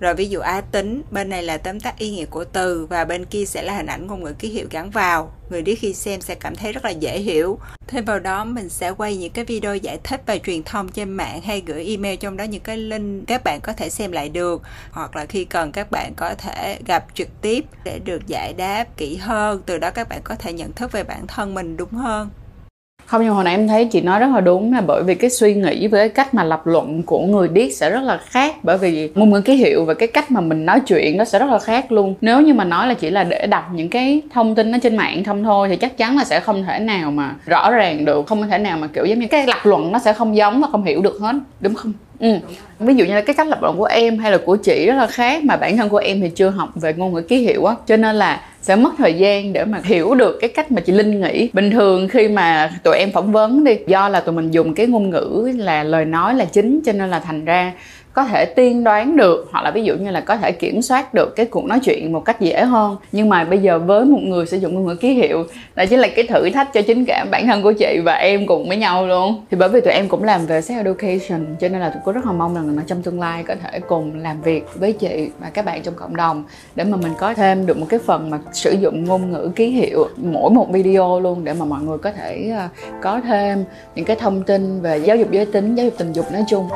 rồi 0.00 0.14
ví 0.14 0.28
dụ 0.28 0.40
á 0.40 0.60
tính, 0.60 1.02
bên 1.10 1.28
này 1.28 1.42
là 1.42 1.58
tóm 1.58 1.80
tắt 1.80 1.98
ý 1.98 2.10
nghĩa 2.10 2.24
của 2.24 2.44
từ 2.44 2.86
và 2.86 3.04
bên 3.04 3.24
kia 3.24 3.44
sẽ 3.44 3.62
là 3.62 3.76
hình 3.76 3.86
ảnh 3.86 4.06
ngôn 4.06 4.22
ngữ 4.22 4.32
ký 4.38 4.48
hiệu 4.48 4.66
gắn 4.70 4.90
vào. 4.90 5.32
Người 5.50 5.62
điếc 5.62 5.78
khi 5.78 5.94
xem 5.94 6.20
sẽ 6.20 6.34
cảm 6.34 6.56
thấy 6.56 6.72
rất 6.72 6.84
là 6.84 6.90
dễ 6.90 7.18
hiểu. 7.18 7.58
Thêm 7.86 8.04
vào 8.04 8.18
đó 8.18 8.44
mình 8.44 8.68
sẽ 8.68 8.90
quay 8.90 9.16
những 9.16 9.32
cái 9.32 9.44
video 9.44 9.76
giải 9.76 9.98
thích 10.04 10.22
và 10.26 10.38
truyền 10.38 10.62
thông 10.62 10.88
trên 10.88 11.10
mạng 11.10 11.40
hay 11.42 11.62
gửi 11.66 11.84
email 11.84 12.16
trong 12.16 12.36
đó 12.36 12.44
những 12.44 12.62
cái 12.62 12.76
link 12.76 13.26
các 13.26 13.44
bạn 13.44 13.60
có 13.62 13.72
thể 13.72 13.90
xem 13.90 14.12
lại 14.12 14.28
được 14.28 14.62
hoặc 14.90 15.16
là 15.16 15.26
khi 15.26 15.44
cần 15.44 15.72
các 15.72 15.90
bạn 15.90 16.12
có 16.16 16.34
thể 16.34 16.78
gặp 16.86 17.04
trực 17.14 17.28
tiếp 17.40 17.64
để 17.84 17.98
được 18.04 18.26
giải 18.26 18.52
đáp 18.52 18.84
kỹ 18.96 19.16
hơn. 19.16 19.62
Từ 19.66 19.78
đó 19.78 19.90
các 19.90 20.08
bạn 20.08 20.20
có 20.24 20.34
thể 20.34 20.52
nhận 20.52 20.72
thức 20.72 20.92
về 20.92 21.04
bản 21.04 21.26
thân 21.26 21.54
mình 21.54 21.76
đúng 21.76 21.92
hơn 21.92 22.30
không, 23.10 23.22
nhưng 23.22 23.34
hồi 23.34 23.44
nãy 23.44 23.54
em 23.54 23.68
thấy 23.68 23.84
chị 23.84 24.00
nói 24.00 24.20
rất 24.20 24.26
là 24.34 24.40
đúng 24.40 24.72
là 24.72 24.80
bởi 24.80 25.02
vì 25.02 25.14
cái 25.14 25.30
suy 25.30 25.54
nghĩ 25.54 25.86
với 25.86 26.00
cái 26.00 26.08
cách 26.08 26.34
mà 26.34 26.44
lập 26.44 26.66
luận 26.66 27.02
của 27.02 27.20
người 27.20 27.48
điếc 27.48 27.72
sẽ 27.72 27.90
rất 27.90 28.02
là 28.02 28.18
khác. 28.24 28.54
Bởi 28.62 28.78
vì 28.78 29.10
ngôn 29.14 29.30
ngữ 29.30 29.40
ký 29.40 29.54
hiệu 29.54 29.84
và 29.84 29.94
cái 29.94 30.08
cách 30.08 30.30
mà 30.30 30.40
mình 30.40 30.66
nói 30.66 30.80
chuyện 30.80 31.16
nó 31.16 31.24
sẽ 31.24 31.38
rất 31.38 31.50
là 31.50 31.58
khác 31.58 31.92
luôn. 31.92 32.14
Nếu 32.20 32.40
như 32.40 32.54
mà 32.54 32.64
nói 32.64 32.86
là 32.86 32.94
chỉ 32.94 33.10
là 33.10 33.24
để 33.24 33.46
đọc 33.46 33.64
những 33.74 33.88
cái 33.88 34.22
thông 34.34 34.54
tin 34.54 34.70
nó 34.70 34.78
trên 34.82 34.96
mạng 34.96 35.24
không 35.24 35.44
thôi 35.44 35.68
thì 35.68 35.76
chắc 35.76 35.96
chắn 35.96 36.16
là 36.16 36.24
sẽ 36.24 36.40
không 36.40 36.64
thể 36.64 36.78
nào 36.78 37.10
mà 37.10 37.34
rõ 37.46 37.70
ràng 37.70 38.04
được, 38.04 38.26
không 38.26 38.48
thể 38.48 38.58
nào 38.58 38.78
mà 38.78 38.86
kiểu 38.86 39.04
giống 39.04 39.18
như 39.18 39.26
cái 39.26 39.46
lập 39.46 39.58
luận 39.64 39.92
nó 39.92 39.98
sẽ 39.98 40.12
không 40.12 40.36
giống 40.36 40.60
và 40.60 40.68
không 40.72 40.84
hiểu 40.84 41.02
được 41.02 41.18
hết, 41.20 41.34
đúng 41.60 41.74
không? 41.74 41.92
Ừ. 42.20 42.28
ví 42.78 42.94
dụ 42.94 43.04
như 43.04 43.14
là 43.14 43.20
cái 43.20 43.34
cách 43.34 43.46
lập 43.46 43.58
luận 43.62 43.76
của 43.76 43.84
em 43.84 44.18
hay 44.18 44.32
là 44.32 44.38
của 44.44 44.56
chị 44.56 44.86
rất 44.86 44.94
là 44.94 45.06
khác 45.06 45.44
mà 45.44 45.56
bản 45.56 45.76
thân 45.76 45.88
của 45.88 45.96
em 45.96 46.20
thì 46.20 46.28
chưa 46.28 46.48
học 46.48 46.68
về 46.74 46.92
ngôn 46.92 47.14
ngữ 47.14 47.20
ký 47.20 47.36
hiệu 47.36 47.64
á 47.64 47.74
cho 47.86 47.96
nên 47.96 48.16
là 48.16 48.40
sẽ 48.62 48.76
mất 48.76 48.90
thời 48.98 49.14
gian 49.14 49.52
để 49.52 49.64
mà 49.64 49.80
hiểu 49.84 50.14
được 50.14 50.38
cái 50.40 50.50
cách 50.50 50.72
mà 50.72 50.80
chị 50.80 50.92
linh 50.92 51.20
nghĩ 51.20 51.50
bình 51.52 51.70
thường 51.70 52.08
khi 52.08 52.28
mà 52.28 52.70
tụi 52.82 52.96
em 52.96 53.12
phỏng 53.12 53.32
vấn 53.32 53.64
đi, 53.64 53.78
do 53.86 54.08
là 54.08 54.20
tụi 54.20 54.34
mình 54.34 54.50
dùng 54.50 54.74
cái 54.74 54.86
ngôn 54.86 55.10
ngữ 55.10 55.52
là 55.56 55.82
lời 55.82 56.04
nói 56.04 56.34
là 56.34 56.44
chính, 56.44 56.80
cho 56.84 56.92
nên 56.92 57.10
là 57.10 57.20
thành 57.20 57.44
ra 57.44 57.72
có 58.12 58.24
thể 58.24 58.44
tiên 58.44 58.84
đoán 58.84 59.16
được, 59.16 59.48
hoặc 59.52 59.64
là 59.64 59.70
ví 59.70 59.84
dụ 59.84 59.94
như 59.94 60.10
là 60.10 60.20
có 60.20 60.36
thể 60.36 60.52
kiểm 60.52 60.82
soát 60.82 61.14
được 61.14 61.36
cái 61.36 61.46
cuộc 61.46 61.64
nói 61.64 61.80
chuyện 61.82 62.12
một 62.12 62.24
cách 62.24 62.40
dễ 62.40 62.64
hơn. 62.64 62.96
Nhưng 63.12 63.28
mà 63.28 63.44
bây 63.44 63.58
giờ 63.58 63.78
với 63.78 64.04
một 64.04 64.20
người 64.22 64.46
sử 64.46 64.56
dụng 64.56 64.74
ngôn 64.74 64.86
ngữ 64.86 64.94
ký 64.94 65.12
hiệu, 65.12 65.44
đó 65.74 65.84
chính 65.90 65.98
là 65.98 66.08
cái 66.16 66.26
thử 66.26 66.50
thách 66.50 66.72
cho 66.72 66.82
chính 66.82 67.04
cả 67.04 67.26
bản 67.30 67.46
thân 67.46 67.62
của 67.62 67.72
chị 67.72 67.98
và 68.04 68.14
em 68.14 68.46
cùng 68.46 68.68
với 68.68 68.76
nhau 68.76 69.06
luôn. 69.06 69.44
Thì 69.50 69.56
bởi 69.56 69.68
vì 69.68 69.80
tụi 69.80 69.92
em 69.92 70.08
cũng 70.08 70.24
làm 70.24 70.46
về 70.46 70.60
sex 70.60 70.76
education, 70.76 71.46
cho 71.60 71.68
nên 71.68 71.80
là 71.80 71.90
tụi 71.90 72.02
cô 72.04 72.12
rất 72.12 72.26
là 72.26 72.32
mong 72.32 72.54
rằng 72.54 72.76
là 72.76 72.82
trong 72.86 73.02
tương 73.02 73.20
lai 73.20 73.42
có 73.42 73.54
thể 73.62 73.80
cùng 73.80 74.20
làm 74.20 74.42
việc 74.42 74.66
với 74.74 74.92
chị 74.92 75.30
và 75.38 75.50
các 75.50 75.64
bạn 75.64 75.82
trong 75.82 75.94
cộng 75.94 76.16
đồng 76.16 76.44
để 76.74 76.84
mà 76.84 76.96
mình 76.96 77.12
có 77.18 77.34
thêm 77.34 77.66
được 77.66 77.78
một 77.78 77.86
cái 77.88 78.00
phần 78.06 78.30
mà 78.30 78.38
sử 78.52 78.72
dụng 78.72 79.04
ngôn 79.04 79.32
ngữ 79.32 79.50
ký 79.56 79.70
hiệu 79.70 80.08
mỗi 80.16 80.50
một 80.50 80.66
video 80.72 81.20
luôn 81.20 81.44
để 81.44 81.52
mà 81.52 81.64
mọi 81.64 81.80
người 81.82 81.98
có 81.98 82.12
thể 82.12 82.52
ờ, 82.58 82.68
có 83.02 83.20
thêm 83.20 83.64
những 83.94 84.04
cái 84.04 84.16
thông 84.16 84.42
tin 84.42 84.80
về 84.80 84.98
giáo 84.98 85.16
dục 85.16 85.30
giới 85.30 85.46
tính, 85.46 85.74
giáo 85.74 85.86
dục 85.86 85.94
tình 85.98 86.12
dục 86.12 86.32
nói 86.32 86.44
chung. 86.48 86.68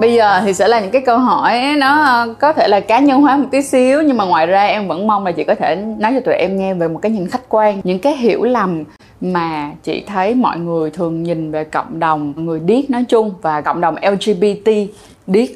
Bây 0.00 0.14
giờ 0.14 0.40
thì 0.44 0.54
sẽ 0.54 0.68
là 0.68 0.80
những 0.80 0.90
cái 0.90 1.02
câu 1.06 1.18
hỏi 1.18 1.76
nó 1.78 2.02
ờ, 2.02 2.34
có 2.40 2.52
thể 2.52 2.68
là 2.68 2.80
cá 2.80 2.98
nhân 2.98 3.20
hóa 3.20 3.36
một 3.36 3.48
tí 3.50 3.62
xíu, 3.62 4.02
nhưng 4.02 4.16
mà 4.16 4.24
ngoài 4.24 4.46
ra 4.46 4.64
em 4.64 4.88
vẫn 4.88 5.06
mong 5.06 5.26
là 5.26 5.32
chị 5.32 5.44
có 5.44 5.54
thể 5.54 5.76
nói 5.76 6.12
cho 6.14 6.20
tụi 6.20 6.34
em 6.34 6.56
nghe 6.56 6.74
về 6.74 6.88
một 6.88 6.98
cái 7.02 7.12
nhìn 7.12 7.28
khách 7.28 7.48
quan, 7.48 7.80
những 7.84 7.98
cái 7.98 8.16
hiểu 8.16 8.42
lầm 8.42 8.84
mà 9.20 9.72
chị 9.82 10.04
thấy 10.06 10.34
mọi 10.34 10.58
người 10.58 10.90
thường 10.90 11.22
nhìn 11.22 11.50
về 11.50 11.64
cộng 11.64 12.00
đồng 12.00 12.32
người 12.36 12.60
điếc 12.60 12.90
nói 12.90 13.04
chung 13.08 13.34
và 13.42 13.60
cộng 13.60 13.80
đồng 13.80 13.96
LGBT 14.12 14.70
điếc. 15.26 15.50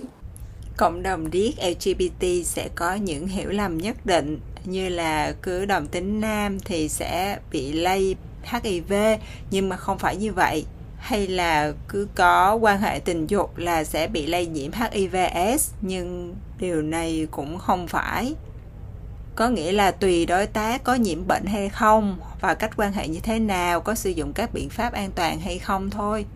Cộng 0.77 1.03
đồng 1.03 1.31
điếc 1.31 1.55
LGBT 1.69 2.27
sẽ 2.45 2.69
có 2.75 2.95
những 2.95 3.27
hiểu 3.27 3.51
lầm 3.51 3.79
nhất 3.79 3.97
định, 4.05 4.41
như 4.65 4.89
là 4.89 5.33
cứ 5.43 5.65
đồng 5.65 5.87
tính 5.87 6.21
nam 6.21 6.59
thì 6.65 6.89
sẽ 6.89 7.39
bị 7.53 7.73
lây 7.73 8.17
HIV 8.43 8.93
nhưng 9.51 9.69
mà 9.69 9.77
không 9.77 9.99
phải 9.99 10.17
như 10.17 10.33
vậy 10.33 10.65
hay 11.07 11.27
là 11.27 11.73
cứ 11.89 12.09
có 12.15 12.55
quan 12.55 12.81
hệ 12.81 13.01
tình 13.01 13.27
dục 13.27 13.57
là 13.57 13.85
sẽ 13.85 14.09
bị 14.09 14.27
lây 14.27 14.47
nhiễm 14.47 14.71
HIVS 14.73 15.73
nhưng 15.81 16.35
điều 16.59 16.83
này 16.83 17.27
cũng 17.31 17.59
không 17.59 17.89
phải. 17.89 18.35
Có 19.37 19.49
nghĩa 19.49 19.73
là 19.73 19.91
tùy 19.91 20.27
đối 20.27 20.47
tác 20.47 20.85
có 20.85 20.95
nhiễm 20.95 21.27
bệnh 21.27 21.47
hay 21.47 21.69
không 21.69 22.19
và 22.41 22.55
cách 22.55 22.71
quan 22.77 22.93
hệ 22.93 23.09
như 23.09 23.21
thế 23.21 23.39
nào, 23.39 23.81
có 23.81 23.95
sử 23.95 24.11
dụng 24.11 24.33
các 24.33 24.51
biện 24.53 24.69
pháp 24.71 24.93
an 24.93 25.11
toàn 25.15 25.41
hay 25.41 25.59
không 25.59 25.91
thôi. 25.91 26.27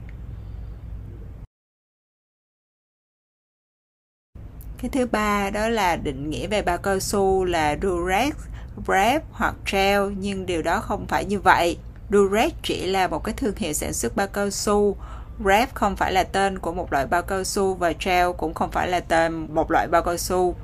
Cái 4.78 4.90
thứ 4.92 5.06
ba 5.06 5.50
đó 5.50 5.68
là 5.68 5.96
định 5.96 6.30
nghĩa 6.30 6.46
về 6.46 6.62
bao 6.62 6.78
cao 6.78 7.00
su 7.00 7.44
là 7.44 7.76
durex 7.82 8.34
wrap 8.86 9.20
hoặc 9.32 9.54
gel, 9.72 10.00
nhưng 10.18 10.46
điều 10.46 10.62
đó 10.62 10.80
không 10.80 11.06
phải 11.06 11.24
như 11.24 11.40
vậy 11.40 11.78
durex 12.10 12.52
chỉ 12.62 12.86
là 12.86 13.08
một 13.08 13.24
cái 13.24 13.34
thương 13.36 13.56
hiệu 13.56 13.72
sản 13.72 13.92
xuất 13.92 14.16
bao 14.16 14.26
cao 14.26 14.50
su. 14.50 14.96
Wrap 15.44 15.66
không 15.74 15.96
phải 15.96 16.12
là 16.12 16.24
tên 16.24 16.58
của 16.58 16.72
một 16.72 16.92
loại 16.92 17.06
bao 17.06 17.22
cao 17.22 17.44
su 17.44 17.74
và 17.74 17.92
gel 18.04 18.26
cũng 18.38 18.54
không 18.54 18.70
phải 18.70 18.88
là 18.88 19.00
tên 19.00 19.46
một 19.54 19.70
loại 19.70 19.88
bao 19.88 20.02
cao 20.02 20.16
su. 20.16 20.54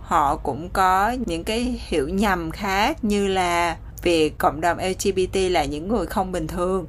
Họ 0.00 0.36
cũng 0.36 0.68
có 0.72 1.16
những 1.26 1.44
cái 1.44 1.80
hiểu 1.86 2.08
nhầm 2.08 2.50
khác 2.50 3.04
như 3.04 3.26
là 3.26 3.76
việc 4.02 4.38
cộng 4.38 4.60
đồng 4.60 4.78
LGBT 4.78 5.36
là 5.50 5.64
những 5.64 5.88
người 5.88 6.06
không 6.06 6.32
bình 6.32 6.46
thường. 6.46 6.86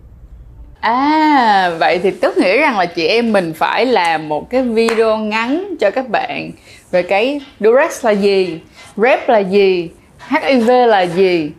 À, 0.79 1.69
vậy 1.79 1.99
thì 2.03 2.11
tức 2.11 2.37
nghĩa 2.37 2.57
rằng 2.57 2.77
là 2.77 2.85
chị 2.85 3.07
em 3.07 3.33
mình 3.33 3.53
phải 3.53 3.85
làm 3.85 4.29
một 4.29 4.49
cái 4.49 4.63
video 4.63 5.17
ngắn 5.17 5.75
cho 5.79 5.91
các 5.91 6.09
bạn 6.09 6.51
về 6.91 7.03
cái 7.03 7.41
Durex 7.59 8.05
là 8.05 8.11
gì, 8.11 8.59
Rep 8.97 9.29
là 9.29 9.39
gì, 9.39 9.89
HIV 10.29 10.69
là 10.87 11.01
gì? 11.01 11.51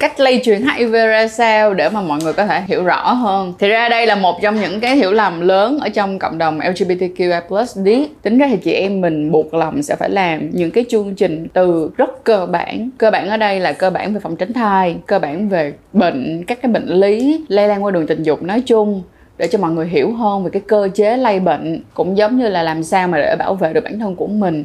Cách 0.00 0.20
lây 0.20 0.40
truyền 0.44 0.62
HIV 0.62 0.92
ra 0.92 1.28
sao 1.28 1.74
để 1.74 1.88
mà 1.88 2.00
mọi 2.00 2.18
người 2.22 2.32
có 2.32 2.46
thể 2.46 2.62
hiểu 2.66 2.84
rõ 2.84 3.12
hơn? 3.12 3.54
Thì 3.58 3.68
ra 3.68 3.88
đây 3.88 4.06
là 4.06 4.14
một 4.14 4.42
trong 4.42 4.60
những 4.60 4.80
cái 4.80 4.96
hiểu 4.96 5.12
lầm 5.12 5.40
lớn 5.40 5.78
ở 5.78 5.88
trong 5.88 6.18
cộng 6.18 6.38
đồng 6.38 6.58
LGBTQI+ 6.58 7.84
đi. 7.84 8.08
Tính 8.22 8.38
ra 8.38 8.46
thì 8.50 8.56
chị 8.56 8.72
em 8.72 9.00
mình 9.00 9.30
buộc 9.30 9.54
lòng 9.54 9.82
sẽ 9.82 9.96
phải 9.96 10.10
làm 10.10 10.50
những 10.50 10.70
cái 10.70 10.84
chương 10.88 11.14
trình 11.14 11.48
từ 11.52 11.90
rất 11.96 12.24
cơ 12.24 12.46
bản. 12.46 12.90
Cơ 12.98 13.10
bản 13.10 13.28
ở 13.28 13.36
đây 13.36 13.60
là 13.60 13.72
cơ 13.72 13.90
bản 13.90 14.14
về 14.14 14.20
phòng 14.20 14.36
tránh 14.36 14.52
thai, 14.52 14.96
cơ 15.06 15.18
bản 15.18 15.48
về 15.48 15.72
bệnh, 15.92 16.44
các 16.46 16.62
cái 16.62 16.72
bệnh 16.72 16.86
lý 16.88 17.44
lây 17.48 17.68
lan 17.68 17.84
qua 17.84 17.90
đường 17.90 18.06
tình 18.06 18.22
dục 18.22 18.42
nói 18.42 18.60
chung, 18.60 19.02
để 19.38 19.48
cho 19.48 19.58
mọi 19.58 19.70
người 19.70 19.86
hiểu 19.86 20.12
hơn 20.12 20.44
về 20.44 20.50
cái 20.50 20.62
cơ 20.66 20.88
chế 20.94 21.16
lây 21.16 21.40
bệnh, 21.40 21.82
cũng 21.94 22.16
giống 22.16 22.38
như 22.38 22.48
là 22.48 22.62
làm 22.62 22.82
sao 22.82 23.08
mà 23.08 23.18
để 23.18 23.36
bảo 23.38 23.54
vệ 23.54 23.72
được 23.72 23.84
bản 23.84 23.98
thân 23.98 24.16
của 24.16 24.26
mình. 24.26 24.64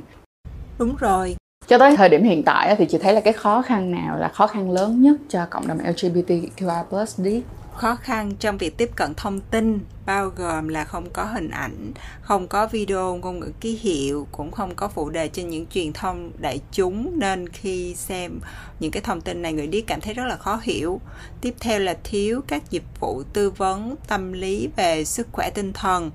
Đúng 0.79 0.95
rồi 0.99 1.35
cho 1.67 1.77
tới 1.77 1.97
thời 1.97 2.09
điểm 2.09 2.23
hiện 2.23 2.43
tại 2.43 2.75
thì 2.75 2.85
chị 2.85 2.97
thấy 2.97 3.13
là 3.13 3.21
cái 3.21 3.33
khó 3.33 3.61
khăn 3.61 3.91
nào 3.91 4.17
là 4.17 4.27
khó 4.27 4.47
khăn 4.47 4.71
lớn 4.71 5.01
nhất 5.01 5.17
cho 5.29 5.45
cộng 5.49 5.67
đồng 5.67 5.77
LGBTQI+ 5.77 7.05
đi? 7.17 7.41
Khó 7.75 7.95
khăn 7.95 8.31
trong 8.39 8.57
việc 8.57 8.77
tiếp 8.77 8.89
cận 8.95 9.13
thông 9.17 9.39
tin 9.39 9.79
bao 10.05 10.29
gồm 10.35 10.67
là 10.67 10.83
không 10.83 11.09
có 11.09 11.23
hình 11.23 11.49
ảnh, 11.49 11.91
không 12.21 12.47
có 12.47 12.67
video 12.67 13.15
ngôn 13.15 13.39
ngữ 13.39 13.51
ký 13.59 13.79
hiệu, 13.81 14.27
cũng 14.31 14.51
không 14.51 14.75
có 14.75 14.87
phụ 14.87 15.09
đề 15.09 15.27
trên 15.27 15.49
những 15.49 15.65
truyền 15.65 15.93
thông 15.93 16.31
đại 16.37 16.59
chúng. 16.71 17.19
Nên 17.19 17.49
khi 17.49 17.95
xem 17.95 18.39
những 18.79 18.91
cái 18.91 19.01
thông 19.01 19.21
tin 19.21 19.41
này 19.41 19.53
người 19.53 19.67
điếc 19.67 19.87
cảm 19.87 20.01
thấy 20.01 20.13
rất 20.13 20.25
là 20.25 20.35
khó 20.35 20.59
hiểu. 20.63 21.01
Tiếp 21.41 21.53
theo 21.59 21.79
là 21.79 21.97
thiếu 22.03 22.41
các 22.47 22.71
dịch 22.71 22.99
vụ 22.99 23.23
tư 23.33 23.49
vấn 23.49 23.95
tâm 24.07 24.33
lý 24.33 24.69
về 24.75 25.05
sức 25.05 25.27
khỏe 25.31 25.49
tinh 25.49 25.73
thần 25.73 26.11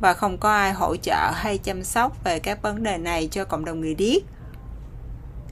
và 0.00 0.14
không 0.14 0.38
có 0.38 0.50
ai 0.50 0.72
hỗ 0.72 0.96
trợ 0.96 1.30
hay 1.34 1.58
chăm 1.58 1.84
sóc 1.84 2.24
về 2.24 2.38
các 2.38 2.62
vấn 2.62 2.82
đề 2.82 2.98
này 2.98 3.28
cho 3.30 3.44
cộng 3.44 3.64
đồng 3.64 3.80
người 3.80 3.94
điếc 3.94 4.22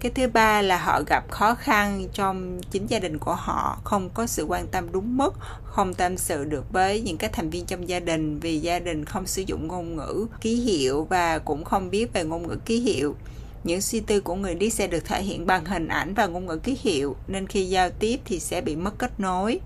cái 0.01 0.13
thứ 0.15 0.29
ba 0.29 0.63
là 0.63 0.79
họ 0.79 1.03
gặp 1.07 1.31
khó 1.31 1.55
khăn 1.55 2.09
trong 2.13 2.61
chính 2.71 2.87
gia 2.87 2.99
đình 2.99 3.19
của 3.19 3.35
họ 3.35 3.79
không 3.85 4.11
có 4.15 4.27
sự 4.27 4.45
quan 4.45 4.67
tâm 4.67 4.93
đúng 4.93 5.17
mức 5.17 5.35
không 5.65 5.95
tâm 5.95 6.17
sự 6.17 6.45
được 6.45 6.73
với 6.73 7.01
những 7.01 7.17
cái 7.17 7.31
thành 7.33 7.51
viên 7.51 7.67
trong 7.67 7.89
gia 7.89 8.01
đình 8.01 8.39
vì 8.39 8.61
gia 8.61 8.79
đình 8.79 9.05
không 9.05 9.27
sử 9.27 9.43
dụng 9.43 9.69
ngôn 9.69 9.97
ngữ 9.97 10.27
ký 10.41 10.55
hiệu 10.55 11.05
và 11.05 11.39
cũng 11.39 11.65
không 11.65 11.91
biết 11.91 12.13
về 12.13 12.25
ngôn 12.25 12.49
ngữ 12.49 12.57
ký 12.65 12.81
hiệu. 12.81 13.17
Những 13.65 13.81
suy 13.81 14.01
tư 14.01 14.21
của 14.21 14.35
người 14.35 14.55
điếc 14.55 14.73
sẽ 14.73 14.87
được 14.87 15.05
thể 15.05 15.23
hiện 15.23 15.47
bằng 15.47 15.65
hình 15.65 15.89
ảnh 15.89 16.15
và 16.15 16.27
ngôn 16.27 16.47
ngữ 16.47 16.57
ký 16.57 16.79
hiệu 16.81 17.17
nên 17.29 17.47
khi 17.47 17.69
giao 17.69 17.91
tiếp 17.91 18.21
thì 18.25 18.41
sẽ 18.41 18.61
bị 18.61 18.77
mất 18.77 18.99
kết 18.99 19.21
nối. 19.21 19.61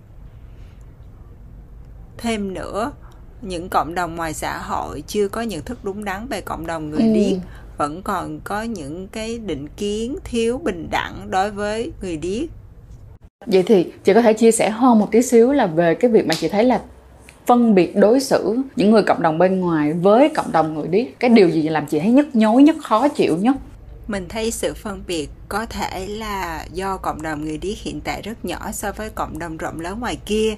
Thêm 2.19 2.55
nữa 2.55 2.93
những 3.43 3.69
cộng 3.69 3.95
đồng 3.95 4.17
ngoài 4.17 4.35
xã 4.35 4.59
hội 4.59 5.03
chưa 5.07 5.29
có 5.29 5.41
nhận 5.43 5.63
thức 5.63 5.79
đúng 5.83 6.05
đắn 6.05 6.27
về 6.29 6.41
cộng 6.41 6.67
đồng 6.67 6.91
người 6.91 7.03
ừ. 7.03 7.13
điếc 7.15 7.39
vẫn 7.81 8.03
còn 8.03 8.41
có 8.45 8.63
những 8.63 9.09
cái 9.09 9.39
định 9.39 9.69
kiến 9.77 10.17
thiếu 10.25 10.59
bình 10.59 10.89
đẳng 10.91 11.31
đối 11.31 11.51
với 11.51 11.93
người 12.03 12.17
điếc. 12.17 12.49
Vậy 13.47 13.63
thì 13.63 13.87
chị 14.05 14.15
có 14.15 14.23
thể 14.23 14.33
chia 14.33 14.53
sẻ 14.53 14.71
hơn 14.71 14.99
một 14.99 15.09
tí 15.11 15.23
xíu 15.23 15.53
là 15.53 15.67
về 15.67 15.95
cái 15.95 16.11
việc 16.11 16.27
mà 16.27 16.35
chị 16.35 16.49
thấy 16.49 16.65
là 16.65 16.81
phân 17.47 17.75
biệt 17.75 17.97
đối 17.97 18.21
xử 18.21 18.57
những 18.77 18.91
người 18.91 19.03
cộng 19.03 19.23
đồng 19.23 19.39
bên 19.39 19.61
ngoài 19.61 19.93
với 19.93 20.29
cộng 20.29 20.53
đồng 20.53 20.75
người 20.75 20.89
điếc 20.89 21.21
cái 21.21 21.31
điều 21.31 21.49
gì 21.49 21.69
làm 21.69 21.87
chị 21.87 22.01
thấy 22.01 22.11
nhức 22.11 22.37
nhối 22.37 22.63
nhất 22.63 22.77
khó 22.83 23.09
chịu 23.09 23.37
nhất? 23.37 23.57
Mình 24.09 24.27
thấy 24.29 24.51
sự 24.51 24.75
phân 24.75 25.03
biệt 25.07 25.31
có 25.49 25.67
thể 25.67 26.07
là 26.07 26.67
do 26.73 26.97
cộng 26.97 27.23
đồng 27.23 27.45
người 27.45 27.59
điếc 27.59 27.79
hiện 27.79 28.01
tại 28.01 28.23
rất 28.23 28.45
nhỏ 28.45 28.73
so 28.73 28.93
với 28.93 29.11
cộng 29.11 29.39
đồng 29.39 29.57
rộng 29.57 29.81
lớn 29.81 30.01
ngoài 30.01 30.19
kia 30.27 30.55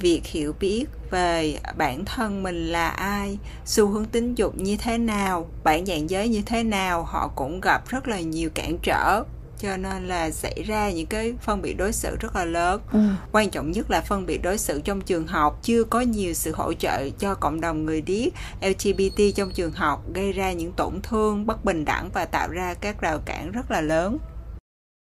việc 0.00 0.26
hiểu 0.26 0.54
biết 0.60 0.84
về 1.10 1.58
bản 1.76 2.04
thân 2.04 2.42
mình 2.42 2.66
là 2.66 2.88
ai 2.88 3.38
xu 3.64 3.86
hướng 3.86 4.04
tính 4.04 4.34
dục 4.34 4.54
như 4.56 4.76
thế 4.76 4.98
nào 4.98 5.50
bản 5.64 5.86
dạng 5.86 6.10
giới 6.10 6.28
như 6.28 6.42
thế 6.46 6.62
nào 6.62 7.02
họ 7.02 7.28
cũng 7.28 7.60
gặp 7.60 7.88
rất 7.88 8.08
là 8.08 8.20
nhiều 8.20 8.50
cản 8.54 8.78
trở. 8.82 9.24
Cho 9.58 9.76
nên 9.76 10.08
là 10.08 10.30
xảy 10.30 10.62
ra 10.62 10.90
những 10.90 11.06
cái 11.06 11.34
phân 11.40 11.62
biệt 11.62 11.74
đối 11.74 11.92
xử 11.92 12.16
rất 12.20 12.36
là 12.36 12.44
lớn. 12.44 12.80
Ừ. 12.92 12.98
quan 13.32 13.50
trọng 13.50 13.70
nhất 13.70 13.90
là 13.90 14.00
phân 14.00 14.26
biệt 14.26 14.42
đối 14.42 14.58
xử 14.58 14.80
trong 14.80 15.00
trường 15.00 15.26
học. 15.26 15.58
Chưa 15.62 15.84
có 15.84 16.00
nhiều 16.00 16.34
sự 16.34 16.52
hỗ 16.54 16.72
trợ 16.72 17.08
cho 17.18 17.34
cộng 17.34 17.60
đồng 17.60 17.84
người 17.84 18.00
điếc 18.00 18.32
lgbt 18.60 19.36
trong 19.36 19.50
trường 19.50 19.72
học 19.72 20.04
gây 20.14 20.32
ra 20.32 20.52
những 20.52 20.72
tổn 20.72 21.00
thương 21.02 21.46
bất 21.46 21.64
bình 21.64 21.84
đẳng 21.84 22.10
và 22.14 22.24
tạo 22.24 22.48
ra 22.48 22.74
các 22.74 23.00
rào 23.00 23.18
cản 23.18 23.52
rất 23.52 23.70
là 23.70 23.80
lớn 23.80 24.18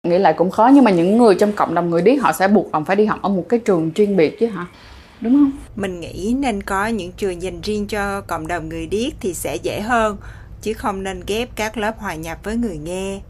nghĩ 0.07 0.19
lại 0.19 0.35
cũng 0.37 0.51
khó, 0.51 0.71
nhưng 0.75 0.85
mà 0.85 0.91
những 0.91 1.19
người 1.19 1.35
trong 1.35 1.53
cộng 1.53 1.75
đồng 1.75 1.91
người 1.91 2.03
điếc 2.03 2.23
họ 2.23 2.33
sẽ 2.33 2.49
buộc 2.49 2.73
lòng 2.73 2.85
phải 2.85 2.97
đi 2.97 3.05
học 3.05 3.19
ở 3.23 3.29
một 3.29 3.45
cái 3.49 3.61
trường 3.61 3.93
chuyên 3.93 4.17
biệt 4.17 4.37
chứ 4.41 4.47
hả? 4.47 4.67
Đúng 5.21 5.33
không? 5.33 5.53
Mình 5.77 6.01
nghĩ 6.01 6.35
nên 6.39 6.63
có 6.63 6.87
những 6.87 7.13
trường 7.13 7.43
dành 7.43 7.61
riêng 7.61 7.87
cho 7.87 8.21
cộng 8.21 8.47
đồng 8.47 8.69
người 8.69 8.87
điếc 8.87 9.13
thì 9.21 9.35
sẽ 9.35 9.57
dễ 9.57 9.81
hơn, 9.81 10.17
chứ 10.63 10.73
không 10.73 11.03
nên 11.03 11.23
ghép 11.27 11.49
các 11.57 11.79
lớp 11.79 11.99
hòa 11.99 12.15
nhập 12.15 12.39
với 12.45 12.57
người 12.57 12.79
nghe. 12.79 13.21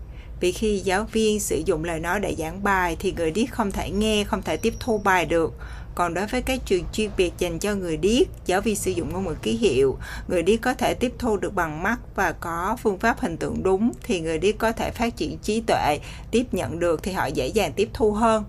Vì 0.41 0.53
khi 0.53 0.79
giáo 0.79 1.07
viên 1.13 1.41
sử 1.41 1.63
dụng 1.65 1.85
lời 1.85 2.01
nói 2.01 2.21
để 2.21 2.35
giảng 2.39 2.63
bài 2.63 2.97
thì 3.01 3.13
người 3.17 3.31
điếc 3.31 3.51
không 3.51 3.71
thể 3.71 3.91
nghe, 3.91 4.25
không 4.25 4.43
thể 4.43 4.57
tiếp 4.57 4.75
thu 4.81 4.99
bài 4.99 5.27
được 5.27 5.55
còn 5.97 6.15
đối 6.15 6.27
với 6.27 6.43
các 6.43 6.61
trường 6.65 6.85
chuyên 6.93 7.11
biệt 7.17 7.33
dành 7.39 7.59
cho 7.59 7.75
người 7.75 7.97
điếc, 7.97 8.27
giáo 8.47 8.61
viên 8.61 8.77
sử 8.77 8.91
dụng 8.91 9.13
ngôn 9.13 9.25
ngữ 9.25 9.35
ký 9.43 9.53
hiệu, 9.53 9.99
người 10.29 10.43
điếc 10.43 10.61
có 10.61 10.75
thể 10.75 10.95
tiếp 10.95 11.13
thu 11.19 11.37
được 11.37 11.55
bằng 11.55 11.83
mắt 11.83 11.97
và 12.15 12.33
có 12.33 12.77
phương 12.83 12.99
pháp 12.99 13.21
hình 13.21 13.37
tượng 13.37 13.63
đúng 13.63 13.93
thì 14.03 14.21
người 14.21 14.39
điếc 14.39 14.59
có 14.59 14.73
thể 14.73 14.91
phát 14.91 15.17
triển 15.17 15.39
trí 15.39 15.61
tuệ, 15.61 15.99
tiếp 16.31 16.45
nhận 16.53 16.79
được 16.79 17.03
thì 17.03 17.13
họ 17.13 17.27
dễ 17.27 17.47
dàng 17.47 17.73
tiếp 17.73 17.89
thu 17.93 18.13
hơn. 18.13 18.45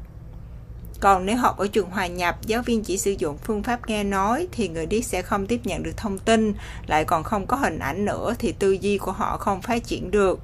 Còn 0.99 1.25
nếu 1.25 1.37
học 1.37 1.57
ở 1.57 1.67
trường 1.67 1.89
hòa 1.89 2.07
nhập, 2.07 2.37
giáo 2.45 2.61
viên 2.61 2.83
chỉ 2.83 2.97
sử 2.97 3.11
dụng 3.11 3.37
phương 3.37 3.63
pháp 3.63 3.89
nghe 3.89 4.03
nói 4.03 4.47
thì 4.51 4.67
người 4.67 4.85
điếc 4.85 5.05
sẽ 5.05 5.21
không 5.21 5.47
tiếp 5.47 5.59
nhận 5.63 5.83
được 5.83 5.97
thông 5.97 6.19
tin, 6.19 6.53
lại 6.87 7.05
còn 7.05 7.23
không 7.23 7.47
có 7.47 7.57
hình 7.57 7.79
ảnh 7.79 8.05
nữa 8.05 8.35
thì 8.39 8.51
tư 8.51 8.71
duy 8.71 8.97
của 8.97 9.11
họ 9.11 9.37
không 9.37 9.61
phát 9.61 9.83
triển 9.83 10.11
được 10.11 10.39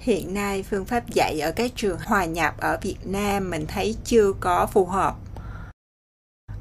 hiện 0.00 0.34
nay 0.34 0.62
phương 0.62 0.84
pháp 0.84 1.10
dạy 1.14 1.40
ở 1.40 1.52
các 1.52 1.72
trường 1.76 1.98
hòa 2.04 2.24
nhập 2.24 2.54
ở 2.58 2.78
Việt 2.82 2.96
Nam 3.04 3.50
mình 3.50 3.66
thấy 3.66 3.96
chưa 4.04 4.32
có 4.40 4.66
phù 4.66 4.86
hợp. 4.86 5.14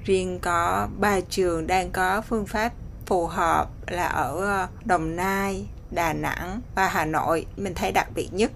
Riêng 0.06 0.40
có 0.42 0.88
ba 1.00 1.20
trường 1.30 1.68
đang 1.68 1.92
có 1.92 2.22
phương 2.22 2.46
pháp 2.46 2.74
phù 3.06 3.28
hợp 3.28 3.70
là 3.88 4.08
ở 4.08 4.46
ờ, 4.46 4.68
Đồng 4.86 5.16
Nai, 5.16 5.66
Đà 5.92 6.14
Nẵng 6.14 6.62
và 6.76 6.88
Hà 6.88 7.06
Nội. 7.06 7.46
Mình 7.58 7.74
thấy 7.74 7.92
đặc 7.92 8.08
biệt 8.16 8.30
nhất 8.32 8.52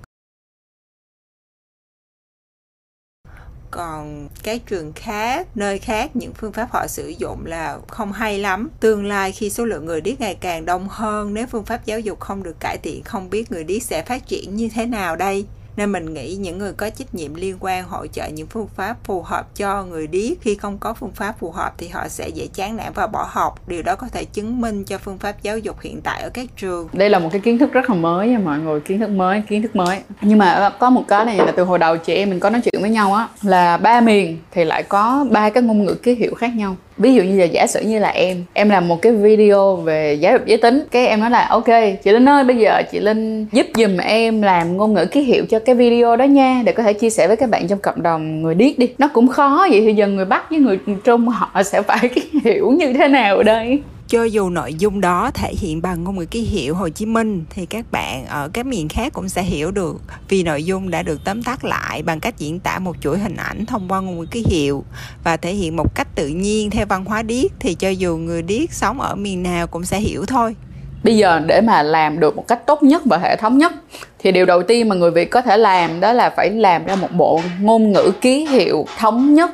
còn 3.73 4.29
các 4.43 4.61
trường 4.65 4.93
khác, 4.93 5.47
nơi 5.55 5.79
khác 5.79 6.15
những 6.15 6.33
phương 6.33 6.53
pháp 6.53 6.67
họ 6.71 6.87
sử 6.87 7.07
dụng 7.07 7.45
là 7.45 7.77
không 7.87 8.11
hay 8.11 8.39
lắm. 8.39 8.69
Tương 8.79 9.05
lai 9.05 9.31
khi 9.31 9.49
số 9.49 9.65
lượng 9.65 9.85
người 9.85 10.01
điếc 10.01 10.19
ngày 10.19 10.35
càng 10.35 10.65
đông 10.65 10.87
hơn, 10.89 11.33
nếu 11.33 11.47
phương 11.47 11.65
pháp 11.65 11.85
giáo 11.85 11.99
dục 11.99 12.19
không 12.19 12.43
được 12.43 12.59
cải 12.59 12.77
thiện, 12.77 13.03
không 13.03 13.29
biết 13.29 13.51
người 13.51 13.63
điếc 13.63 13.83
sẽ 13.83 14.03
phát 14.03 14.27
triển 14.27 14.55
như 14.55 14.69
thế 14.73 14.85
nào 14.85 15.15
đây? 15.15 15.45
Nên 15.77 15.91
mình 15.91 16.13
nghĩ 16.13 16.35
những 16.35 16.57
người 16.57 16.73
có 16.73 16.89
trách 16.89 17.15
nhiệm 17.15 17.35
liên 17.35 17.55
quan 17.59 17.83
hỗ 17.83 18.07
trợ 18.07 18.27
những 18.27 18.47
phương 18.47 18.67
pháp 18.75 18.97
phù 19.03 19.21
hợp 19.21 19.55
cho 19.55 19.83
người 19.83 20.07
điếc. 20.07 20.41
Khi 20.41 20.55
không 20.55 20.77
có 20.77 20.93
phương 20.93 21.11
pháp 21.11 21.35
phù 21.39 21.51
hợp 21.51 21.73
thì 21.77 21.87
họ 21.87 22.07
sẽ 22.07 22.29
dễ 22.29 22.47
chán 22.53 22.75
nản 22.75 22.93
và 22.93 23.07
bỏ 23.07 23.27
học. 23.29 23.67
Điều 23.67 23.83
đó 23.83 23.95
có 23.95 24.07
thể 24.07 24.25
chứng 24.25 24.61
minh 24.61 24.83
cho 24.83 24.97
phương 24.97 25.17
pháp 25.17 25.35
giáo 25.41 25.57
dục 25.57 25.81
hiện 25.81 26.01
tại 26.01 26.21
ở 26.21 26.29
các 26.29 26.47
trường. 26.57 26.87
Đây 26.93 27.09
là 27.09 27.19
một 27.19 27.29
cái 27.31 27.41
kiến 27.41 27.57
thức 27.57 27.73
rất 27.73 27.89
là 27.89 27.95
mới 27.95 28.27
nha 28.27 28.39
mọi 28.39 28.59
người, 28.59 28.79
kiến 28.79 28.99
thức 28.99 29.09
mới, 29.09 29.43
kiến 29.49 29.61
thức 29.61 29.75
mới. 29.75 29.99
Nhưng 30.21 30.37
mà 30.37 30.69
có 30.79 30.89
một 30.89 31.03
cái 31.07 31.25
này 31.25 31.37
là 31.37 31.51
từ 31.55 31.63
hồi 31.63 31.79
đầu 31.79 31.97
chị 31.97 32.13
em 32.13 32.29
mình 32.29 32.39
có 32.39 32.49
nói 32.49 32.61
chuyện 32.61 32.81
với 32.81 32.89
nhau 32.89 33.13
á, 33.13 33.27
là 33.41 33.77
ba 33.77 34.01
miền 34.01 34.39
thì 34.51 34.63
lại 34.63 34.83
có 34.83 35.25
ba 35.31 35.49
cái 35.49 35.63
ngôn 35.63 35.85
ngữ 35.85 35.93
ký 35.93 36.15
hiệu 36.15 36.35
khác 36.35 36.55
nhau 36.55 36.75
ví 36.97 37.13
dụ 37.13 37.23
như 37.23 37.39
là 37.39 37.45
giả 37.45 37.67
sử 37.67 37.81
như 37.81 37.99
là 37.99 38.09
em 38.09 38.43
em 38.53 38.69
làm 38.69 38.87
một 38.87 39.01
cái 39.01 39.11
video 39.11 39.75
về 39.75 40.13
giáo 40.13 40.33
dục 40.33 40.41
giới 40.45 40.57
tính, 40.57 40.83
cái 40.91 41.07
em 41.07 41.19
nói 41.19 41.29
là, 41.29 41.47
ok, 41.49 41.65
chị 42.03 42.11
linh 42.11 42.29
ơi, 42.29 42.43
bây 42.43 42.57
giờ 42.57 42.81
chị 42.91 42.99
linh 42.99 43.45
giúp 43.51 43.65
giùm 43.75 43.97
em 43.97 44.41
làm 44.41 44.77
ngôn 44.77 44.93
ngữ 44.93 45.05
ký 45.05 45.21
hiệu 45.21 45.45
cho 45.49 45.59
cái 45.59 45.75
video 45.75 46.15
đó 46.15 46.23
nha, 46.23 46.61
để 46.65 46.71
có 46.71 46.83
thể 46.83 46.93
chia 46.93 47.09
sẻ 47.09 47.27
với 47.27 47.37
các 47.37 47.49
bạn 47.49 47.67
trong 47.67 47.79
cộng 47.79 48.03
đồng 48.03 48.41
người 48.41 48.55
điếc 48.55 48.79
đi. 48.79 48.89
Nó 48.97 49.07
cũng 49.07 49.27
khó 49.27 49.67
vậy 49.69 49.81
thì 49.81 49.93
dần 49.93 50.15
người 50.15 50.25
bắc 50.25 50.49
với 50.49 50.59
người 50.59 50.79
trung 51.03 51.27
họ 51.27 51.63
sẽ 51.63 51.81
phải 51.81 52.09
cái 52.15 52.23
hiểu 52.43 52.71
như 52.71 52.93
thế 52.93 53.07
nào 53.07 53.43
đây? 53.43 53.81
Cho 54.13 54.23
dù 54.23 54.49
nội 54.49 54.73
dung 54.73 55.01
đó 55.01 55.31
thể 55.33 55.53
hiện 55.59 55.81
bằng 55.81 56.03
ngôn 56.03 56.15
ngữ 56.15 56.25
ký 56.25 56.41
hiệu 56.41 56.75
Hồ 56.75 56.89
Chí 56.89 57.05
Minh, 57.05 57.43
thì 57.49 57.65
các 57.65 57.85
bạn 57.91 58.25
ở 58.25 58.49
các 58.53 58.65
miền 58.65 58.89
khác 58.89 59.13
cũng 59.13 59.29
sẽ 59.29 59.41
hiểu 59.43 59.71
được 59.71 60.01
vì 60.29 60.43
nội 60.43 60.63
dung 60.63 60.91
đã 60.91 61.03
được 61.03 61.19
tóm 61.25 61.43
tắt 61.43 61.65
lại 61.65 62.03
bằng 62.03 62.19
cách 62.19 62.37
diễn 62.37 62.59
tả 62.59 62.79
một 62.79 62.95
chuỗi 63.01 63.19
hình 63.19 63.35
ảnh 63.35 63.65
thông 63.65 63.87
qua 63.89 63.99
ngôn 64.01 64.19
ngữ 64.19 64.25
ký 64.25 64.43
hiệu 64.47 64.83
và 65.23 65.37
thể 65.37 65.53
hiện 65.53 65.75
một 65.75 65.95
cách 65.95 66.07
tự 66.15 66.27
nhiên 66.27 66.69
theo 66.69 66.85
văn 66.85 67.05
hóa 67.05 67.23
điếc, 67.23 67.51
thì 67.59 67.75
cho 67.75 67.89
dù 67.89 68.17
người 68.17 68.41
điếc 68.41 68.73
sống 68.73 69.01
ở 69.01 69.15
miền 69.15 69.43
nào 69.43 69.67
cũng 69.67 69.85
sẽ 69.85 69.99
hiểu 69.99 70.25
thôi. 70.25 70.55
Bây 71.03 71.17
giờ 71.17 71.39
để 71.47 71.61
mà 71.61 71.83
làm 71.83 72.19
được 72.19 72.35
một 72.35 72.47
cách 72.47 72.67
tốt 72.67 72.83
nhất 72.83 73.01
và 73.05 73.17
hệ 73.17 73.35
thống 73.35 73.57
nhất, 73.57 73.73
thì 74.19 74.31
điều 74.31 74.45
đầu 74.45 74.63
tiên 74.63 74.89
mà 74.89 74.95
người 74.95 75.11
Việt 75.11 75.31
có 75.31 75.41
thể 75.41 75.57
làm 75.57 75.99
đó 75.99 76.13
là 76.13 76.29
phải 76.29 76.49
làm 76.49 76.85
ra 76.85 76.95
một 76.95 77.11
bộ 77.11 77.41
ngôn 77.59 77.91
ngữ 77.91 78.11
ký 78.21 78.45
hiệu 78.45 78.85
thống 78.97 79.33
nhất 79.33 79.51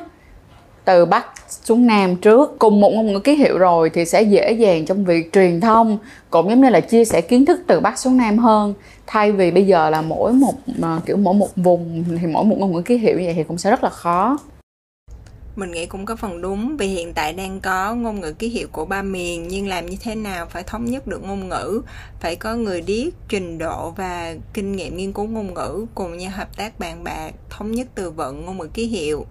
từ 0.84 1.04
Bắc 1.04 1.26
xuống 1.50 1.86
Nam 1.86 2.16
trước. 2.16 2.58
Cùng 2.58 2.80
một 2.80 2.90
ngôn 2.90 3.12
ngữ 3.12 3.20
ký 3.20 3.34
hiệu 3.34 3.58
rồi 3.58 3.90
thì 3.90 4.04
sẽ 4.04 4.22
dễ 4.22 4.52
dàng 4.52 4.86
trong 4.86 5.04
việc 5.04 5.32
truyền 5.32 5.60
thông, 5.60 5.98
cũng 6.30 6.50
giống 6.50 6.60
như 6.60 6.68
là 6.68 6.80
chia 6.80 7.04
sẻ 7.04 7.20
kiến 7.20 7.46
thức 7.46 7.60
từ 7.66 7.80
Bắc 7.80 7.98
xuống 7.98 8.16
Nam 8.16 8.38
hơn. 8.38 8.74
Thay 9.06 9.32
vì 9.32 9.50
bây 9.50 9.66
giờ 9.66 9.90
là 9.90 10.02
mỗi 10.02 10.32
một 10.32 10.54
à, 10.82 11.00
kiểu 11.06 11.16
mỗi 11.16 11.34
một 11.34 11.48
vùng 11.56 12.04
thì 12.20 12.26
mỗi 12.26 12.44
một 12.44 12.56
ngôn 12.58 12.72
ngữ 12.72 12.82
ký 12.82 12.96
hiệu 12.96 13.18
như 13.18 13.24
vậy 13.24 13.34
thì 13.34 13.44
cũng 13.44 13.58
sẽ 13.58 13.70
rất 13.70 13.84
là 13.84 13.90
khó. 13.90 14.38
Mình 15.56 15.70
nghĩ 15.70 15.86
cũng 15.86 16.06
có 16.06 16.16
phần 16.16 16.40
đúng, 16.40 16.76
vì 16.76 16.86
hiện 16.86 17.12
tại 17.14 17.32
đang 17.32 17.60
có 17.60 17.94
ngôn 17.94 18.20
ngữ 18.20 18.32
ký 18.32 18.48
hiệu 18.48 18.68
của 18.72 18.84
ba 18.84 19.02
miền, 19.02 19.48
nhưng 19.48 19.68
làm 19.68 19.86
như 19.86 19.96
thế 20.02 20.14
nào 20.14 20.46
phải 20.50 20.62
thống 20.62 20.84
nhất 20.84 21.06
được 21.06 21.24
ngôn 21.24 21.48
ngữ? 21.48 21.82
Phải 22.20 22.36
có 22.36 22.54
người 22.54 22.80
điếc, 22.80 23.14
trình 23.28 23.58
độ 23.58 23.90
và 23.96 24.34
kinh 24.54 24.76
nghiệm 24.76 24.96
nghiên 24.96 25.12
cứu 25.12 25.26
ngôn 25.26 25.54
ngữ, 25.54 25.86
cùng 25.94 26.18
nhau 26.18 26.30
hợp 26.34 26.56
tác 26.56 26.78
bàn 26.78 27.04
bạc, 27.04 27.30
thống 27.50 27.72
nhất 27.72 27.86
từ 27.94 28.10
vựng 28.10 28.46
ngôn 28.46 28.58
ngữ 28.58 28.66
ký 28.74 28.86
hiệu 28.86 29.26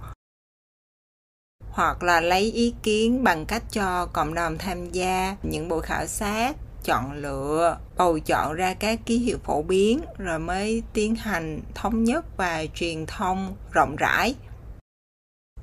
hoặc 1.71 2.03
là 2.03 2.21
lấy 2.21 2.51
ý 2.51 2.73
kiến 2.83 3.23
bằng 3.23 3.45
cách 3.45 3.63
cho 3.71 4.05
cộng 4.05 4.33
đồng 4.33 4.57
tham 4.57 4.91
gia 4.91 5.35
những 5.43 5.69
buổi 5.69 5.81
khảo 5.81 6.07
sát, 6.07 6.55
chọn 6.83 7.13
lựa, 7.13 7.77
bầu 7.97 8.19
chọn 8.19 8.53
ra 8.53 8.73
các 8.73 8.99
ký 9.05 9.17
hiệu 9.17 9.37
phổ 9.43 9.61
biến 9.61 10.01
rồi 10.17 10.39
mới 10.39 10.83
tiến 10.93 11.15
hành 11.15 11.61
thống 11.75 12.03
nhất 12.03 12.37
và 12.37 12.65
truyền 12.75 13.05
thông 13.05 13.55
rộng 13.71 13.95
rãi. 13.95 14.35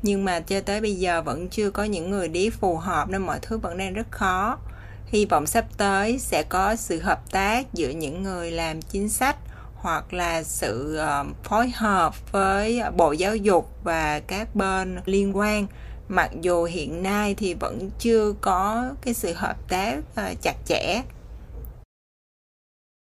Nhưng 0.02 0.24
mà 0.24 0.40
cho 0.40 0.60
tới 0.60 0.80
bây 0.80 0.94
giờ 0.94 1.22
vẫn 1.22 1.48
chưa 1.48 1.70
có 1.70 1.84
những 1.84 2.10
người 2.10 2.28
đi 2.28 2.50
phù 2.50 2.76
hợp 2.76 3.08
nên 3.08 3.22
mọi 3.22 3.38
thứ 3.42 3.58
vẫn 3.58 3.78
đang 3.78 3.94
rất 3.94 4.10
khó. 4.10 4.58
Hy 5.06 5.26
vọng 5.26 5.46
sắp 5.46 5.64
tới 5.76 6.18
sẽ 6.18 6.42
có 6.42 6.76
sự 6.76 7.00
hợp 7.00 7.30
tác 7.30 7.74
giữa 7.74 7.88
những 7.88 8.22
người 8.22 8.50
làm 8.50 8.82
chính 8.82 9.08
sách 9.08 9.36
hoặc 9.74 10.12
là 10.12 10.42
sự 10.42 10.96
ờ, 10.96 11.24
phối 11.44 11.68
hợp 11.68 12.32
với 12.32 12.82
bộ 12.96 13.12
giáo 13.12 13.36
dục 13.36 13.70
và 13.84 14.20
các 14.20 14.54
bên 14.54 14.98
liên 15.04 15.36
quan 15.36 15.66
mặc 16.08 16.30
dù 16.40 16.64
hiện 16.64 17.02
nay 17.02 17.34
thì 17.34 17.54
vẫn 17.54 17.90
chưa 17.98 18.32
có 18.40 18.90
cái 19.02 19.14
sự 19.14 19.32
hợp 19.32 19.56
tác 19.68 19.96
ờ, 20.14 20.34
chặt 20.42 20.54
chẽ. 20.66 21.02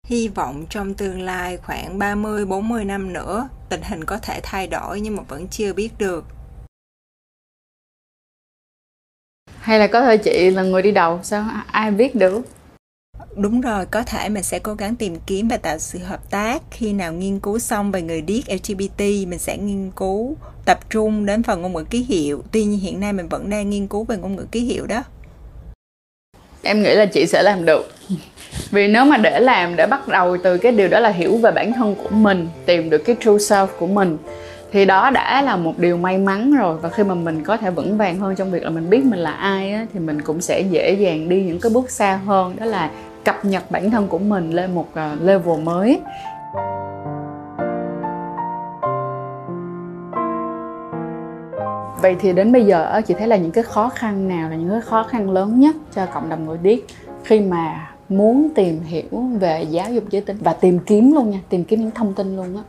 Hy 0.07 0.29
vọng 0.29 0.67
trong 0.71 0.95
tương 0.95 1.21
lai 1.21 1.57
khoảng 1.57 1.99
30 1.99 2.45
40 2.45 2.85
năm 2.85 3.13
nữa, 3.13 3.49
tình 3.69 3.83
hình 3.83 4.05
có 4.05 4.19
thể 4.19 4.41
thay 4.43 4.67
đổi 4.67 5.01
nhưng 5.01 5.17
mà 5.17 5.23
vẫn 5.23 5.49
chưa 5.49 5.73
biết 5.73 5.91
được. 5.99 6.25
Hay 9.61 9.79
là 9.79 9.87
có 9.87 10.01
thể 10.01 10.17
chị 10.17 10.51
là 10.51 10.63
người 10.63 10.83
đi 10.83 10.93
đầu, 10.93 11.21
sao 11.23 11.45
ai 11.67 11.91
biết 11.91 12.15
được? 12.15 12.56
Đúng 13.37 13.61
rồi, 13.61 13.87
có 13.87 14.03
thể 14.03 14.29
mình 14.29 14.43
sẽ 14.43 14.59
cố 14.59 14.75
gắng 14.75 14.97
tìm 14.97 15.17
kiếm 15.27 15.49
và 15.49 15.57
tạo 15.57 15.79
sự 15.79 15.99
hợp 15.99 16.31
tác. 16.31 16.63
Khi 16.71 16.93
nào 16.93 17.13
nghiên 17.13 17.41
cứu 17.41 17.59
xong 17.59 17.93
về 17.93 18.03
người 18.03 18.21
điếc 18.21 18.45
LGBT, 18.49 19.01
mình 19.01 19.39
sẽ 19.39 19.57
nghiên 19.57 19.91
cứu 19.97 20.37
tập 20.65 20.91
trung 20.91 21.27
đến 21.27 21.43
phần 21.43 21.63
ngôn 21.63 21.73
ngữ 21.73 21.85
ký 21.91 22.03
hiệu. 22.09 22.43
Tuy 22.53 22.65
nhiên 22.65 22.81
hiện 22.81 23.01
nay 23.01 23.13
mình 23.13 23.29
vẫn 23.29 23.51
đang 23.51 23.71
nghiên 23.71 23.87
cứu 23.87 24.05
về 24.05 24.17
ngôn 24.17 24.37
ngữ 24.37 24.47
ký 24.53 24.61
hiệu 24.61 24.87
đó. 24.87 25.03
Em 26.63 26.83
nghĩ 26.83 26.95
là 26.95 27.07
chị 27.07 27.27
sẽ 27.27 27.43
làm 27.43 27.65
được. 27.65 27.93
Vì 28.71 28.89
nếu 28.89 29.05
mà 29.05 29.17
để 29.17 29.41
làm, 29.41 29.77
để 29.77 29.87
bắt 29.87 30.09
đầu 30.09 30.37
từ 30.45 30.59
cái 30.59 30.73
điều 30.73 30.89
đó 30.89 31.01
là 31.01 31.11
hiểu 31.11 31.37
về 31.37 31.51
bản 31.51 31.73
thân 31.73 31.95
của 31.95 32.11
mình, 32.11 32.49
tìm 32.67 32.91
được 32.91 32.99
cái 32.99 33.17
true 33.21 33.33
self 33.33 33.67
của 33.67 33.87
mình 33.87 34.19
thì 34.77 34.85
đó 34.85 35.11
đã 35.11 35.43
là 35.43 35.57
một 35.57 35.79
điều 35.79 35.97
may 35.97 36.19
mắn 36.19 36.53
rồi. 36.53 36.77
Và 36.77 36.89
khi 36.89 37.05
mà 37.05 37.15
mình 37.15 37.43
có 37.45 37.57
thể 37.57 37.71
vững 37.71 37.99
vàng 37.99 38.19
hơn 38.19 38.35
trong 38.37 38.51
việc 38.51 38.63
là 38.63 38.71
mình 38.71 38.91
biết 38.91 39.05
mình 39.05 39.19
là 39.19 39.31
ai 39.31 39.73
á, 39.73 39.87
thì 39.93 40.01
mình 40.01 40.23
cũng 40.23 40.41
sẽ 40.41 40.61
dễ 40.61 40.93
dàng 40.93 41.29
đi 41.29 41.45
những 41.45 41.61
cái 41.61 41.73
bước 41.75 41.91
xa 41.91 42.21
hơn 42.27 42.57
đó 42.57 42.67
là 42.67 42.91
cập 43.25 43.45
nhật 43.45 43.71
bản 43.71 43.91
thân 43.91 44.09
của 44.09 44.19
mình 44.19 44.51
lên 44.51 44.75
một 44.75 44.89
ờ, 44.95 45.17
level 45.21 45.61
mới. 45.63 46.01
Vậy 52.03 52.17
thì 52.21 52.33
đến 52.33 52.53
bây 52.53 52.65
giờ 52.65 53.01
chị 53.07 53.15
thấy 53.19 53.29
là 53.29 53.37
những 53.37 53.53
cái 53.53 53.65
khó 53.65 53.89
khăn 53.89 54.29
nào 54.29 54.51
là 54.51 54.57
những 54.57 54.71
cái 54.71 54.81
khó 54.81 55.03
khăn 55.03 55.31
lớn 55.31 55.61
nhất 55.61 55.77
cho 55.95 56.07
cộng 56.07 56.29
đồng 56.29 56.47
người 56.47 56.59
điếc 56.63 56.79
khi 57.25 57.41
mà 57.41 57.91
muốn 58.09 58.49
tìm 58.55 58.81
hiểu 58.81 59.23
về 59.41 59.63
giáo 59.63 59.93
dục 59.93 60.05
giới 60.11 60.23
tính 60.23 60.37
và 60.41 60.53
tìm 60.53 60.79
kiếm 60.79 61.13
luôn 61.13 61.31
nha 61.31 61.39
tìm 61.49 61.65
kiếm 61.65 61.81
những 61.81 61.91
thông 61.91 62.15
tin 62.15 62.37
luôn 62.37 62.57
á? 62.57 62.63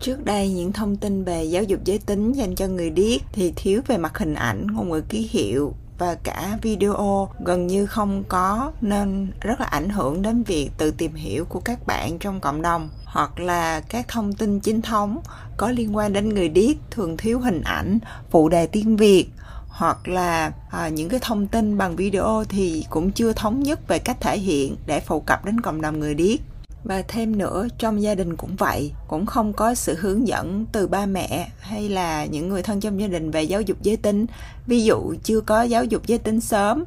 Trước 0.00 0.24
đây 0.24 0.48
những 0.48 0.72
thông 0.72 0.96
tin 0.96 1.24
về 1.24 1.44
giáo 1.44 1.62
dục 1.62 1.80
giới 1.84 1.98
tính 1.98 2.32
dành 2.32 2.54
cho 2.54 2.66
người 2.66 2.90
điếc 2.90 3.20
thì 3.32 3.52
thiếu 3.56 3.82
về 3.86 3.96
mặt 3.96 4.18
hình 4.18 4.34
ảnh, 4.34 4.66
ngôn 4.66 4.90
ngữ 4.90 5.00
ký 5.00 5.28
hiệu 5.30 5.74
và 5.98 6.14
cả 6.14 6.58
video 6.62 7.28
gần 7.44 7.66
như 7.66 7.86
không 7.86 8.24
có 8.28 8.72
nên 8.80 9.32
rất 9.40 9.60
là 9.60 9.66
ảnh 9.66 9.88
hưởng 9.88 10.22
đến 10.22 10.42
việc 10.42 10.70
tự 10.78 10.90
tìm 10.90 11.14
hiểu 11.14 11.44
của 11.44 11.60
các 11.60 11.86
bạn 11.86 12.18
trong 12.18 12.40
cộng 12.40 12.62
đồng 12.62 12.88
hoặc 13.04 13.40
là 13.40 13.80
các 13.80 14.08
thông 14.08 14.32
tin 14.32 14.60
chính 14.60 14.82
thống 14.82 15.20
có 15.56 15.70
liên 15.70 15.96
quan 15.96 16.12
đến 16.12 16.28
người 16.28 16.48
điếc 16.48 16.76
thường 16.90 17.16
thiếu 17.16 17.40
hình 17.40 17.62
ảnh 17.62 17.98
phụ 18.30 18.48
đề 18.48 18.66
tiếng 18.66 18.96
việt 18.96 19.28
hoặc 19.68 20.08
là 20.08 20.52
à, 20.70 20.88
những 20.88 21.08
cái 21.08 21.20
thông 21.22 21.46
tin 21.46 21.78
bằng 21.78 21.96
video 21.96 22.44
thì 22.48 22.84
cũng 22.90 23.10
chưa 23.12 23.32
thống 23.32 23.62
nhất 23.62 23.88
về 23.88 23.98
cách 23.98 24.16
thể 24.20 24.38
hiện 24.38 24.76
để 24.86 25.00
phổ 25.00 25.20
cập 25.20 25.44
đến 25.44 25.60
cộng 25.60 25.80
đồng 25.80 26.00
người 26.00 26.14
điếc 26.14 26.40
và 26.84 27.02
thêm 27.08 27.38
nữa, 27.38 27.66
trong 27.78 28.02
gia 28.02 28.14
đình 28.14 28.36
cũng 28.36 28.56
vậy, 28.56 28.92
cũng 29.08 29.26
không 29.26 29.52
có 29.52 29.74
sự 29.74 29.96
hướng 30.00 30.28
dẫn 30.28 30.66
từ 30.72 30.86
ba 30.86 31.06
mẹ 31.06 31.50
hay 31.60 31.88
là 31.88 32.24
những 32.24 32.48
người 32.48 32.62
thân 32.62 32.80
trong 32.80 33.00
gia 33.00 33.06
đình 33.06 33.30
về 33.30 33.42
giáo 33.42 33.60
dục 33.60 33.76
giới 33.82 33.96
tính. 33.96 34.26
Ví 34.66 34.84
dụ, 34.84 35.14
chưa 35.22 35.40
có 35.40 35.62
giáo 35.62 35.84
dục 35.84 36.02
giới 36.06 36.18
tính 36.18 36.40
sớm, 36.40 36.84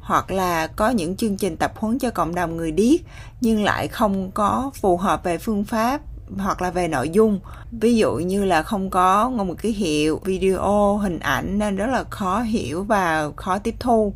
hoặc 0.00 0.30
là 0.30 0.66
có 0.66 0.90
những 0.90 1.16
chương 1.16 1.36
trình 1.36 1.56
tập 1.56 1.72
huấn 1.76 1.98
cho 1.98 2.10
cộng 2.10 2.34
đồng 2.34 2.56
người 2.56 2.72
điếc, 2.72 3.00
nhưng 3.40 3.64
lại 3.64 3.88
không 3.88 4.30
có 4.30 4.70
phù 4.74 4.96
hợp 4.96 5.24
về 5.24 5.38
phương 5.38 5.64
pháp 5.64 6.00
hoặc 6.38 6.62
là 6.62 6.70
về 6.70 6.88
nội 6.88 7.08
dung. 7.08 7.40
Ví 7.72 7.96
dụ 7.96 8.14
như 8.14 8.44
là 8.44 8.62
không 8.62 8.90
có 8.90 9.30
ngôn 9.30 9.48
ngữ 9.48 9.54
ký 9.54 9.72
hiệu, 9.72 10.20
video, 10.24 10.96
hình 10.96 11.18
ảnh, 11.18 11.58
nên 11.58 11.76
rất 11.76 11.86
là 11.86 12.04
khó 12.04 12.40
hiểu 12.40 12.84
và 12.84 13.30
khó 13.36 13.58
tiếp 13.58 13.74
thu. 13.80 14.14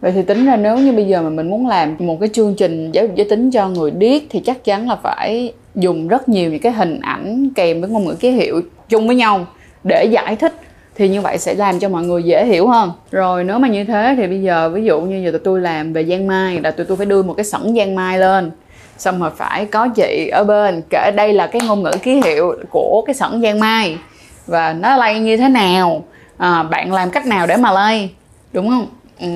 Vậy 0.00 0.12
thì 0.12 0.22
tính 0.22 0.46
ra 0.46 0.56
nếu 0.56 0.78
như 0.78 0.92
bây 0.92 1.04
giờ 1.04 1.22
mà 1.22 1.30
mình 1.30 1.50
muốn 1.50 1.66
làm 1.66 1.96
một 1.98 2.16
cái 2.20 2.28
chương 2.32 2.54
trình 2.54 2.92
giáo 2.92 3.06
dục 3.06 3.16
giới 3.16 3.26
tính 3.30 3.50
cho 3.50 3.68
người 3.68 3.90
điếc 3.90 4.22
thì 4.30 4.40
chắc 4.40 4.64
chắn 4.64 4.88
là 4.88 4.96
phải 4.96 5.52
dùng 5.74 6.08
rất 6.08 6.28
nhiều 6.28 6.50
những 6.50 6.60
cái 6.60 6.72
hình 6.72 7.00
ảnh 7.00 7.50
kèm 7.54 7.80
với 7.80 7.90
ngôn 7.90 8.04
ngữ 8.04 8.14
ký 8.14 8.30
hiệu 8.30 8.60
chung 8.88 9.06
với 9.06 9.16
nhau 9.16 9.46
để 9.84 10.04
giải 10.04 10.36
thích 10.36 10.54
thì 10.94 11.08
như 11.08 11.20
vậy 11.20 11.38
sẽ 11.38 11.54
làm 11.54 11.78
cho 11.78 11.88
mọi 11.88 12.04
người 12.04 12.22
dễ 12.22 12.44
hiểu 12.44 12.68
hơn. 12.68 12.92
Rồi 13.10 13.44
nếu 13.44 13.58
mà 13.58 13.68
như 13.68 13.84
thế 13.84 14.14
thì 14.16 14.26
bây 14.26 14.42
giờ 14.42 14.68
ví 14.68 14.84
dụ 14.84 15.00
như 15.00 15.24
giờ 15.24 15.30
tụi 15.30 15.40
tôi 15.44 15.60
làm 15.60 15.92
về 15.92 16.04
giang 16.04 16.26
mai 16.26 16.60
là 16.60 16.70
tụi 16.70 16.86
tôi 16.86 16.96
phải 16.96 17.06
đưa 17.06 17.22
một 17.22 17.34
cái 17.34 17.44
sẵn 17.44 17.76
giang 17.76 17.94
mai 17.94 18.18
lên 18.18 18.50
xong 18.98 19.20
rồi 19.20 19.30
phải 19.36 19.66
có 19.66 19.88
chị 19.88 20.28
ở 20.32 20.44
bên 20.44 20.82
kể 20.90 21.10
đây 21.16 21.32
là 21.32 21.46
cái 21.46 21.62
ngôn 21.66 21.82
ngữ 21.82 21.90
ký 22.02 22.20
hiệu 22.24 22.54
của 22.70 23.02
cái 23.06 23.14
sẵn 23.14 23.42
giang 23.42 23.60
mai 23.60 23.98
và 24.46 24.72
nó 24.72 24.96
lay 24.96 25.20
như 25.20 25.36
thế 25.36 25.48
nào 25.48 26.04
à, 26.36 26.62
bạn 26.62 26.92
làm 26.92 27.10
cách 27.10 27.26
nào 27.26 27.46
để 27.46 27.56
mà 27.56 27.72
lay 27.72 28.10
đúng 28.52 28.68
không? 28.68 28.86
Ừ. 29.20 29.28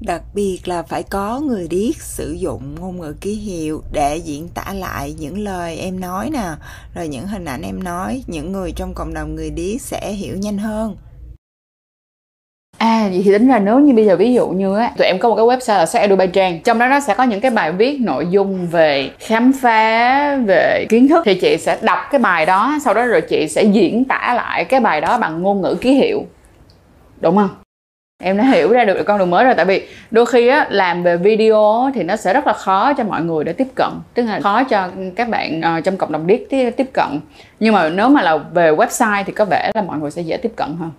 Đặc 0.00 0.22
biệt 0.34 0.60
là 0.64 0.82
phải 0.82 1.02
có 1.02 1.40
người 1.40 1.68
điếc 1.68 2.02
sử 2.02 2.32
dụng 2.32 2.74
ngôn 2.80 3.00
ngữ 3.00 3.14
ký 3.20 3.34
hiệu 3.34 3.82
để 3.92 4.16
diễn 4.16 4.48
tả 4.48 4.72
lại 4.72 5.14
những 5.18 5.38
lời 5.38 5.78
em 5.78 6.00
nói 6.00 6.30
nè, 6.32 6.50
rồi 6.94 7.08
những 7.08 7.26
hình 7.26 7.44
ảnh 7.44 7.62
em 7.62 7.84
nói, 7.84 8.24
những 8.26 8.52
người 8.52 8.72
trong 8.72 8.94
cộng 8.94 9.14
đồng 9.14 9.34
người 9.34 9.50
điếc 9.50 9.80
sẽ 9.80 10.12
hiểu 10.12 10.36
nhanh 10.36 10.58
hơn. 10.58 10.96
À 12.78 13.08
vậy 13.10 13.22
thì 13.24 13.32
tính 13.32 13.48
ra 13.48 13.58
nếu 13.58 13.80
như 13.80 13.94
bây 13.94 14.06
giờ 14.06 14.16
ví 14.16 14.34
dụ 14.34 14.48
như 14.48 14.76
á 14.76 14.92
tụi 14.98 15.06
em 15.06 15.18
có 15.18 15.28
một 15.28 15.36
cái 15.36 15.44
website 15.44 15.78
là 15.78 15.86
sách 15.86 16.32
Trang 16.32 16.60
Trong 16.62 16.78
đó 16.78 16.88
nó 16.88 17.00
sẽ 17.00 17.14
có 17.14 17.24
những 17.24 17.40
cái 17.40 17.50
bài 17.50 17.72
viết 17.72 18.00
nội 18.00 18.26
dung 18.30 18.66
về 18.66 19.10
khám 19.18 19.52
phá, 19.62 20.36
về 20.36 20.86
kiến 20.88 21.08
thức 21.08 21.22
Thì 21.24 21.34
chị 21.34 21.56
sẽ 21.58 21.78
đọc 21.82 21.98
cái 22.10 22.18
bài 22.18 22.46
đó 22.46 22.78
Sau 22.84 22.94
đó 22.94 23.06
rồi 23.06 23.20
chị 23.20 23.48
sẽ 23.48 23.62
diễn 23.62 24.04
tả 24.04 24.32
lại 24.36 24.64
cái 24.64 24.80
bài 24.80 25.00
đó 25.00 25.18
bằng 25.18 25.42
ngôn 25.42 25.62
ngữ 25.62 25.76
ký 25.80 25.94
hiệu 25.94 26.26
Đúng 27.20 27.36
không? 27.36 27.50
Em 28.22 28.36
đã 28.36 28.44
hiểu 28.44 28.72
ra 28.72 28.84
được 28.84 29.02
con 29.06 29.18
đường 29.18 29.30
mới 29.30 29.44
rồi 29.44 29.54
tại 29.54 29.64
vì 29.64 29.88
đôi 30.10 30.26
khi 30.26 30.48
á 30.48 30.66
làm 30.70 31.02
về 31.02 31.16
video 31.16 31.90
thì 31.94 32.02
nó 32.02 32.16
sẽ 32.16 32.34
rất 32.34 32.46
là 32.46 32.52
khó 32.52 32.92
cho 32.92 33.04
mọi 33.04 33.22
người 33.22 33.44
để 33.44 33.52
tiếp 33.52 33.68
cận. 33.74 33.88
Tức 34.14 34.22
là 34.22 34.40
khó 34.40 34.64
cho 34.64 34.88
các 35.16 35.28
bạn 35.28 35.60
uh, 35.78 35.84
trong 35.84 35.96
cộng 35.96 36.12
đồng 36.12 36.26
điếc 36.26 36.40
tiếp 36.50 36.90
cận. 36.92 37.20
Nhưng 37.60 37.74
mà 37.74 37.88
nếu 37.88 38.08
mà 38.08 38.22
là 38.22 38.36
về 38.36 38.70
website 38.70 39.24
thì 39.26 39.32
có 39.32 39.44
vẻ 39.44 39.70
là 39.74 39.82
mọi 39.82 39.98
người 39.98 40.10
sẽ 40.10 40.22
dễ 40.22 40.36
tiếp 40.36 40.52
cận 40.56 40.68
hơn. 40.80 40.90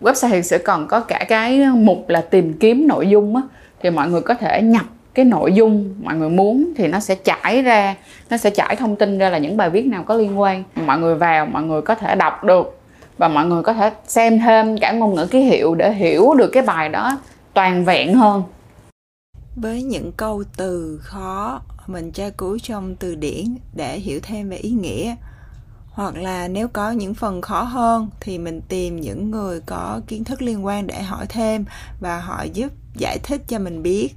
Website 0.00 0.30
thì 0.30 0.42
sẽ 0.42 0.58
còn 0.58 0.88
có 0.88 1.00
cả 1.00 1.24
cái 1.28 1.66
mục 1.74 2.08
là 2.08 2.20
tìm 2.20 2.52
kiếm 2.52 2.88
nội 2.88 3.08
dung 3.08 3.36
á. 3.36 3.42
Thì 3.82 3.90
mọi 3.90 4.08
người 4.08 4.20
có 4.20 4.34
thể 4.34 4.62
nhập 4.62 4.84
cái 5.14 5.24
nội 5.24 5.52
dung 5.52 5.94
mọi 6.02 6.14
người 6.14 6.28
muốn 6.28 6.72
thì 6.76 6.86
nó 6.88 7.00
sẽ 7.00 7.14
trải 7.14 7.62
ra 7.62 7.94
nó 8.30 8.36
sẽ 8.36 8.50
trải 8.50 8.76
thông 8.76 8.96
tin 8.96 9.18
ra 9.18 9.30
là 9.30 9.38
những 9.38 9.56
bài 9.56 9.70
viết 9.70 9.86
nào 9.86 10.02
có 10.02 10.14
liên 10.14 10.40
quan. 10.40 10.64
Mọi 10.86 10.98
người 10.98 11.14
vào 11.14 11.46
mọi 11.46 11.62
người 11.62 11.82
có 11.82 11.94
thể 11.94 12.14
đọc 12.14 12.44
được 12.44 12.79
và 13.20 13.28
mọi 13.28 13.46
người 13.46 13.62
có 13.62 13.72
thể 13.72 13.92
xem 14.06 14.38
thêm 14.38 14.78
cả 14.78 14.92
ngôn 14.92 15.14
ngữ 15.14 15.26
ký 15.26 15.40
hiệu 15.40 15.74
để 15.74 15.92
hiểu 15.92 16.34
được 16.34 16.50
cái 16.52 16.62
bài 16.62 16.88
đó 16.88 17.18
toàn 17.54 17.84
vẹn 17.84 18.14
hơn. 18.14 18.42
Với 19.56 19.82
những 19.82 20.12
câu 20.12 20.42
từ 20.56 21.00
khó, 21.02 21.62
mình 21.86 22.12
tra 22.12 22.30
cứu 22.30 22.58
trong 22.62 22.96
từ 22.96 23.14
điển 23.14 23.44
để 23.74 23.98
hiểu 23.98 24.20
thêm 24.22 24.48
về 24.48 24.56
ý 24.56 24.70
nghĩa. 24.70 25.16
Hoặc 25.90 26.16
là 26.16 26.48
nếu 26.48 26.68
có 26.68 26.90
những 26.90 27.14
phần 27.14 27.40
khó 27.40 27.62
hơn 27.62 28.10
thì 28.20 28.38
mình 28.38 28.60
tìm 28.68 29.00
những 29.00 29.30
người 29.30 29.60
có 29.60 30.00
kiến 30.06 30.24
thức 30.24 30.42
liên 30.42 30.66
quan 30.66 30.86
để 30.86 31.02
hỏi 31.02 31.26
thêm 31.28 31.64
và 32.00 32.20
họ 32.20 32.42
giúp 32.42 32.72
giải 32.94 33.18
thích 33.18 33.42
cho 33.48 33.58
mình 33.58 33.82
biết. 33.82 34.14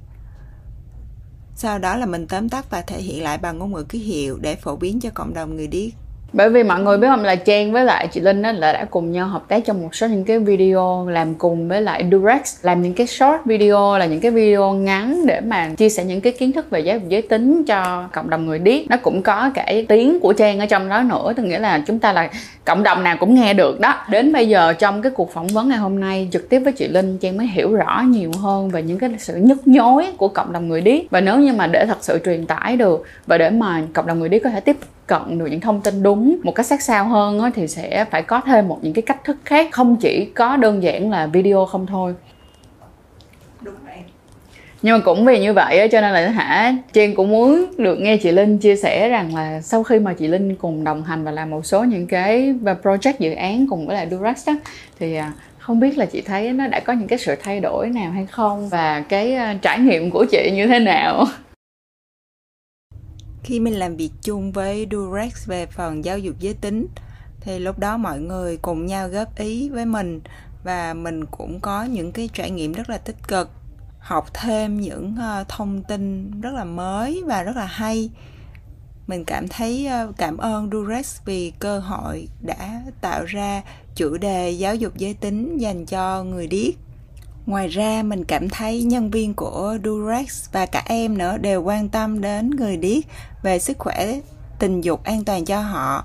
Sau 1.54 1.78
đó 1.78 1.96
là 1.96 2.06
mình 2.06 2.26
tóm 2.26 2.48
tắt 2.48 2.70
và 2.70 2.80
thể 2.80 3.02
hiện 3.02 3.22
lại 3.22 3.38
bằng 3.38 3.58
ngôn 3.58 3.72
ngữ 3.72 3.82
ký 3.82 3.98
hiệu 3.98 4.38
để 4.40 4.54
phổ 4.54 4.76
biến 4.76 5.00
cho 5.00 5.10
cộng 5.14 5.34
đồng 5.34 5.56
người 5.56 5.66
điếc 5.66 5.92
bởi 6.34 6.50
vì 6.50 6.62
mọi 6.62 6.80
người 6.80 6.98
biết 6.98 7.08
không, 7.08 7.24
là 7.24 7.34
Trang 7.34 7.72
với 7.72 7.84
lại 7.84 8.08
chị 8.12 8.20
Linh 8.20 8.42
á, 8.42 8.52
là 8.52 8.72
đã 8.72 8.84
cùng 8.84 9.12
nhau 9.12 9.28
hợp 9.28 9.42
tác 9.48 9.64
trong 9.64 9.82
một 9.82 9.94
số 9.94 10.06
những 10.06 10.24
cái 10.24 10.38
video 10.38 11.06
làm 11.08 11.34
cùng 11.34 11.68
với 11.68 11.82
lại 11.82 12.04
Durex, 12.12 12.40
làm 12.62 12.82
những 12.82 12.94
cái 12.94 13.06
short 13.06 13.44
video, 13.44 13.98
là 13.98 14.06
những 14.06 14.20
cái 14.20 14.30
video 14.30 14.72
ngắn 14.72 15.26
để 15.26 15.40
mà 15.40 15.68
chia 15.76 15.88
sẻ 15.88 16.04
những 16.04 16.20
cái 16.20 16.32
kiến 16.32 16.52
thức 16.52 16.70
về 16.70 16.80
giáo 16.80 16.98
dục 16.98 17.08
giới 17.08 17.22
tính 17.22 17.64
cho 17.64 18.08
cộng 18.12 18.30
đồng 18.30 18.46
người 18.46 18.58
điếc. 18.58 18.90
Nó 18.90 18.96
cũng 18.96 19.22
có 19.22 19.50
cái 19.54 19.86
tiếng 19.88 20.20
của 20.20 20.32
Trang 20.32 20.58
ở 20.58 20.66
trong 20.66 20.88
đó 20.88 21.02
nữa 21.02 21.32
tôi 21.36 21.46
nghĩa 21.46 21.58
là 21.58 21.82
chúng 21.86 21.98
ta 21.98 22.12
là 22.12 22.30
cộng 22.64 22.82
đồng 22.82 23.04
nào 23.04 23.16
cũng 23.20 23.34
nghe 23.34 23.54
được 23.54 23.80
đó. 23.80 23.94
Đến 24.10 24.32
bây 24.32 24.48
giờ 24.48 24.72
trong 24.72 25.02
cái 25.02 25.12
cuộc 25.14 25.32
phỏng 25.32 25.46
vấn 25.46 25.68
ngày 25.68 25.78
hôm 25.78 26.00
nay, 26.00 26.28
trực 26.32 26.48
tiếp 26.48 26.58
với 26.58 26.72
chị 26.72 26.88
Linh, 26.88 27.18
Trang 27.18 27.36
mới 27.36 27.46
hiểu 27.46 27.74
rõ 27.74 28.02
nhiều 28.06 28.30
hơn 28.42 28.68
về 28.70 28.82
những 28.82 28.98
cái 28.98 29.10
sự 29.18 29.34
nhức 29.36 29.68
nhối 29.68 30.06
của 30.16 30.28
cộng 30.28 30.52
đồng 30.52 30.68
người 30.68 30.80
điếc. 30.80 31.10
Và 31.10 31.20
nếu 31.20 31.38
như 31.38 31.52
mà 31.52 31.66
để 31.66 31.86
thật 31.86 31.98
sự 32.00 32.18
truyền 32.24 32.46
tải 32.46 32.76
được 32.76 33.04
và 33.26 33.38
để 33.38 33.50
mà 33.50 33.82
cộng 33.92 34.06
đồng 34.06 34.20
người 34.20 34.28
điếc 34.28 34.42
có 34.44 34.50
thể 34.50 34.60
tiếp 34.60 34.76
cận 35.06 35.38
được 35.38 35.46
những 35.46 35.60
thông 35.60 35.80
tin 35.80 36.02
đúng 36.02 36.36
một 36.42 36.54
cách 36.54 36.66
sát 36.66 36.82
sao 36.82 37.08
hơn 37.08 37.40
á, 37.40 37.50
thì 37.54 37.68
sẽ 37.68 38.04
phải 38.10 38.22
có 38.22 38.40
thêm 38.46 38.68
một 38.68 38.78
những 38.82 38.92
cái 38.92 39.02
cách 39.02 39.24
thức 39.24 39.36
khác. 39.44 39.68
Không 39.72 39.96
chỉ 39.96 40.24
có 40.24 40.56
đơn 40.56 40.82
giản 40.82 41.10
là 41.10 41.26
video 41.26 41.66
không 41.66 41.86
thôi. 41.86 42.14
Đúng 43.60 43.74
vậy 43.86 43.98
nhưng 44.84 44.98
mà 44.98 45.04
cũng 45.04 45.24
vì 45.24 45.40
như 45.40 45.52
vậy 45.52 45.78
á 45.78 45.86
cho 45.86 46.00
nên 46.00 46.12
là 46.12 46.28
hả 46.28 46.74
Trang 46.92 47.14
cũng 47.14 47.30
muốn 47.30 47.64
được 47.78 48.00
nghe 48.00 48.16
chị 48.16 48.32
Linh 48.32 48.58
chia 48.58 48.76
sẻ 48.76 49.08
rằng 49.08 49.34
là 49.34 49.60
sau 49.60 49.82
khi 49.82 49.98
mà 49.98 50.12
chị 50.12 50.28
Linh 50.28 50.56
cùng 50.56 50.84
đồng 50.84 51.02
hành 51.02 51.24
và 51.24 51.30
làm 51.30 51.50
một 51.50 51.66
số 51.66 51.84
những 51.84 52.06
cái 52.06 52.54
project 52.82 53.12
dự 53.18 53.32
án 53.32 53.66
cùng 53.70 53.86
với 53.86 53.96
lại 53.96 54.08
Durex 54.10 54.48
đó 54.48 54.52
thì 54.98 55.14
à, 55.14 55.32
không 55.58 55.80
biết 55.80 55.98
là 55.98 56.06
chị 56.06 56.20
thấy 56.20 56.52
nó 56.52 56.66
đã 56.66 56.80
có 56.80 56.92
những 56.92 57.08
cái 57.08 57.18
sự 57.18 57.34
thay 57.42 57.60
đổi 57.60 57.88
nào 57.88 58.10
hay 58.10 58.26
không 58.26 58.68
và 58.68 59.04
cái 59.08 59.34
à, 59.34 59.56
trải 59.62 59.78
nghiệm 59.78 60.10
của 60.10 60.24
chị 60.30 60.50
như 60.54 60.66
thế 60.66 60.78
nào 60.78 61.24
khi 63.44 63.60
mình 63.60 63.74
làm 63.74 63.96
việc 63.96 64.10
chung 64.22 64.52
với 64.52 64.86
Durex 64.90 65.46
về 65.46 65.66
phần 65.66 66.04
giáo 66.04 66.18
dục 66.18 66.34
giới 66.38 66.54
tính, 66.54 66.86
thì 67.40 67.58
lúc 67.58 67.78
đó 67.78 67.96
mọi 67.96 68.20
người 68.20 68.56
cùng 68.56 68.86
nhau 68.86 69.08
góp 69.08 69.38
ý 69.38 69.68
với 69.68 69.86
mình 69.86 70.20
và 70.64 70.94
mình 70.94 71.24
cũng 71.24 71.60
có 71.60 71.84
những 71.84 72.12
cái 72.12 72.28
trải 72.32 72.50
nghiệm 72.50 72.72
rất 72.72 72.90
là 72.90 72.98
tích 72.98 73.28
cực, 73.28 73.50
học 73.98 74.26
thêm 74.34 74.80
những 74.80 75.16
ờ, 75.18 75.44
thông 75.48 75.82
tin 75.82 76.30
rất 76.40 76.54
là 76.54 76.64
mới 76.64 77.22
và 77.26 77.42
rất 77.42 77.56
là 77.56 77.66
hay. 77.66 78.10
Mình 79.06 79.24
cảm 79.24 79.48
thấy 79.48 79.86
ờ, 79.86 80.12
cảm 80.16 80.36
ơn 80.36 80.70
Durex 80.72 81.20
vì 81.24 81.52
cơ 81.58 81.78
hội 81.78 82.28
đã 82.42 82.82
tạo 83.00 83.24
ra 83.24 83.62
chủ 83.94 84.16
đề 84.16 84.50
giáo 84.50 84.74
dục 84.74 84.96
giới 84.96 85.14
tính 85.14 85.58
dành 85.58 85.86
cho 85.86 86.24
người 86.24 86.46
điếc. 86.46 86.74
Ngoài 87.46 87.68
ra 87.68 88.02
mình 88.02 88.24
cảm 88.24 88.48
thấy 88.48 88.82
nhân 88.82 89.10
viên 89.10 89.34
của 89.34 89.78
Durex 89.84 90.44
và 90.52 90.66
cả 90.66 90.82
em 90.86 91.18
nữa 91.18 91.36
đều 91.36 91.62
quan 91.62 91.88
tâm 91.88 92.20
đến 92.20 92.50
người 92.50 92.76
điếc 92.76 93.04
về 93.42 93.58
sức 93.58 93.78
khỏe 93.78 94.20
tình 94.58 94.80
dục 94.80 95.04
an 95.04 95.24
toàn 95.24 95.44
cho 95.44 95.60
họ. 95.60 96.04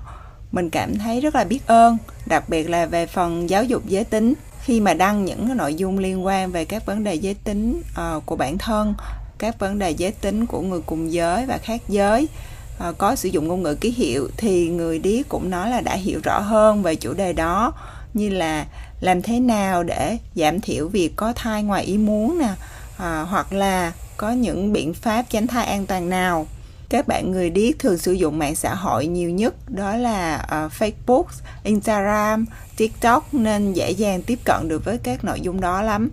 Mình 0.52 0.70
cảm 0.70 0.98
thấy 0.98 1.20
rất 1.20 1.34
là 1.34 1.44
biết 1.44 1.66
ơn, 1.66 1.96
đặc 2.26 2.48
biệt 2.48 2.70
là 2.70 2.86
về 2.86 3.06
phần 3.06 3.50
giáo 3.50 3.64
dục 3.64 3.82
giới 3.86 4.04
tính 4.04 4.34
khi 4.62 4.80
mà 4.80 4.94
đăng 4.94 5.24
những 5.24 5.56
nội 5.56 5.74
dung 5.74 5.98
liên 5.98 6.26
quan 6.26 6.52
về 6.52 6.64
các 6.64 6.86
vấn 6.86 7.04
đề 7.04 7.14
giới 7.14 7.34
tính 7.34 7.82
uh, 8.16 8.26
của 8.26 8.36
bản 8.36 8.58
thân, 8.58 8.94
các 9.38 9.58
vấn 9.58 9.78
đề 9.78 9.90
giới 9.90 10.12
tính 10.12 10.46
của 10.46 10.60
người 10.60 10.80
cùng 10.86 11.12
giới 11.12 11.46
và 11.46 11.58
khác 11.58 11.80
giới 11.88 12.28
uh, 12.88 12.98
có 12.98 13.16
sử 13.16 13.28
dụng 13.28 13.48
ngôn 13.48 13.62
ngữ 13.62 13.74
ký 13.74 13.90
hiệu 13.90 14.28
thì 14.36 14.68
người 14.68 14.98
điếc 14.98 15.28
cũng 15.28 15.50
nói 15.50 15.70
là 15.70 15.80
đã 15.80 15.94
hiểu 15.94 16.20
rõ 16.24 16.38
hơn 16.38 16.82
về 16.82 16.94
chủ 16.94 17.12
đề 17.12 17.32
đó 17.32 17.72
như 18.14 18.28
là 18.28 18.66
làm 19.00 19.22
thế 19.22 19.40
nào 19.40 19.82
để 19.82 20.18
giảm 20.34 20.60
thiểu 20.60 20.88
việc 20.88 21.16
có 21.16 21.32
thai 21.36 21.62
ngoài 21.62 21.84
ý 21.84 21.98
muốn 21.98 22.38
nè? 22.38 22.54
À, 22.96 23.20
hoặc 23.20 23.52
là 23.52 23.92
có 24.16 24.30
những 24.30 24.72
biện 24.72 24.94
pháp 24.94 25.24
tránh 25.30 25.46
thai 25.46 25.66
an 25.66 25.86
toàn 25.86 26.08
nào? 26.08 26.46
Các 26.88 27.08
bạn 27.08 27.30
người 27.30 27.50
điếc 27.50 27.78
thường 27.78 27.98
sử 27.98 28.12
dụng 28.12 28.38
mạng 28.38 28.54
xã 28.54 28.74
hội 28.74 29.06
nhiều 29.06 29.30
nhất 29.30 29.54
đó 29.68 29.96
là 29.96 30.44
uh, 30.44 30.72
Facebook, 30.72 31.24
Instagram, 31.64 32.46
TikTok 32.76 33.34
nên 33.34 33.72
dễ 33.72 33.90
dàng 33.90 34.22
tiếp 34.22 34.38
cận 34.44 34.68
được 34.68 34.84
với 34.84 34.98
các 34.98 35.24
nội 35.24 35.40
dung 35.40 35.60
đó 35.60 35.82
lắm. 35.82 36.10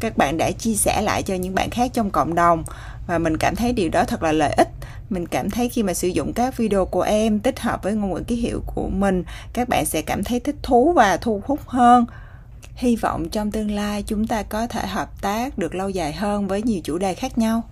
Các 0.00 0.16
bạn 0.16 0.38
đã 0.38 0.50
chia 0.50 0.74
sẻ 0.74 1.02
lại 1.02 1.22
cho 1.22 1.34
những 1.34 1.54
bạn 1.54 1.70
khác 1.70 1.90
trong 1.94 2.10
cộng 2.10 2.34
đồng 2.34 2.64
và 3.06 3.18
mình 3.18 3.36
cảm 3.36 3.56
thấy 3.56 3.72
điều 3.72 3.88
đó 3.88 4.04
thật 4.04 4.22
là 4.22 4.32
lợi 4.32 4.52
ích. 4.56 4.68
Mình 5.10 5.26
cảm 5.26 5.50
thấy 5.50 5.68
khi 5.68 5.82
mà 5.82 5.94
sử 5.94 6.08
dụng 6.08 6.32
các 6.32 6.56
video 6.56 6.84
của 6.84 7.02
em 7.02 7.38
tích 7.38 7.60
hợp 7.60 7.82
với 7.82 7.94
ngôn 7.94 8.14
ngữ 8.14 8.20
ký 8.26 8.36
hiệu 8.36 8.62
của 8.74 8.88
mình 8.88 9.24
các 9.52 9.68
bạn 9.68 9.84
sẽ 9.84 10.02
cảm 10.02 10.24
thấy 10.24 10.40
thích 10.40 10.56
thú 10.62 10.92
và 10.92 11.16
thu 11.16 11.42
hút 11.46 11.60
hơn 11.66 12.06
hy 12.74 12.96
vọng 12.96 13.28
trong 13.28 13.50
tương 13.50 13.70
lai 13.70 14.04
chúng 14.06 14.26
ta 14.26 14.42
có 14.42 14.66
thể 14.66 14.86
hợp 14.86 15.22
tác 15.22 15.58
được 15.58 15.74
lâu 15.74 15.88
dài 15.88 16.12
hơn 16.12 16.46
với 16.46 16.62
nhiều 16.62 16.80
chủ 16.84 16.98
đề 16.98 17.14
khác 17.14 17.38
nhau. 17.38 17.62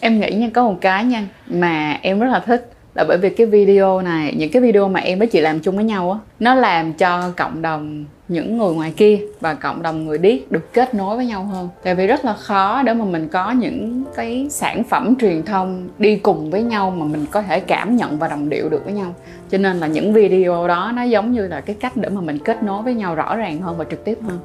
Em 0.00 0.20
nghĩ 0.20 0.30
nha, 0.30 0.50
có 0.54 0.64
một 0.64 0.78
cái 0.80 1.04
nha, 1.04 1.28
mà 1.46 1.98
em 2.02 2.20
rất 2.20 2.28
là 2.30 2.40
thích 2.40 2.72
là 2.94 3.04
bởi 3.08 3.18
vì 3.18 3.30
cái 3.30 3.46
video 3.46 4.00
này, 4.00 4.34
những 4.36 4.50
cái 4.50 4.62
video 4.62 4.88
mà 4.88 5.00
em 5.00 5.18
với 5.18 5.28
chị 5.28 5.40
làm 5.40 5.60
chung 5.60 5.76
với 5.76 5.84
nhau 5.84 6.12
á, 6.12 6.18
nó 6.38 6.54
làm 6.54 6.92
cho 6.92 7.32
cộng 7.36 7.62
đồng 7.62 8.04
những 8.28 8.58
người 8.58 8.74
ngoài 8.74 8.92
kia 8.96 9.18
và 9.40 9.54
cộng 9.54 9.82
đồng 9.82 10.06
người 10.06 10.18
điếc 10.18 10.52
được 10.52 10.72
kết 10.72 10.94
nối 10.94 11.16
với 11.16 11.26
nhau 11.26 11.44
hơn. 11.44 11.68
Tại 11.82 11.94
vì 11.94 12.06
rất 12.06 12.24
là 12.24 12.32
khó 12.32 12.82
để 12.82 12.94
mà 12.94 13.04
mình 13.04 13.28
có 13.28 13.50
những 13.50 14.04
cái 14.16 14.46
sản 14.50 14.84
phẩm 14.84 15.14
truyền 15.20 15.42
thông 15.42 15.88
đi 15.98 16.16
cùng 16.16 16.50
với 16.50 16.62
nhau 16.62 16.90
mà 16.90 17.06
mình 17.06 17.26
có 17.30 17.42
thể 17.42 17.60
cảm 17.60 17.96
nhận 17.96 18.18
và 18.18 18.28
đồng 18.28 18.48
điệu 18.48 18.68
được 18.68 18.84
với 18.84 18.94
nhau. 18.94 19.14
Cho 19.50 19.58
nên 19.58 19.76
là 19.76 19.86
những 19.86 20.12
video 20.12 20.68
đó 20.68 20.92
nó 20.94 21.02
giống 21.02 21.32
như 21.32 21.48
là 21.48 21.60
cái 21.60 21.76
cách 21.80 21.96
để 21.96 22.08
mà 22.08 22.20
mình 22.20 22.38
kết 22.38 22.62
nối 22.62 22.82
với 22.82 22.94
nhau 22.94 23.14
rõ 23.14 23.36
ràng 23.36 23.60
hơn 23.60 23.76
và 23.78 23.84
trực 23.90 24.04
tiếp 24.04 24.18
hơn. 24.22 24.38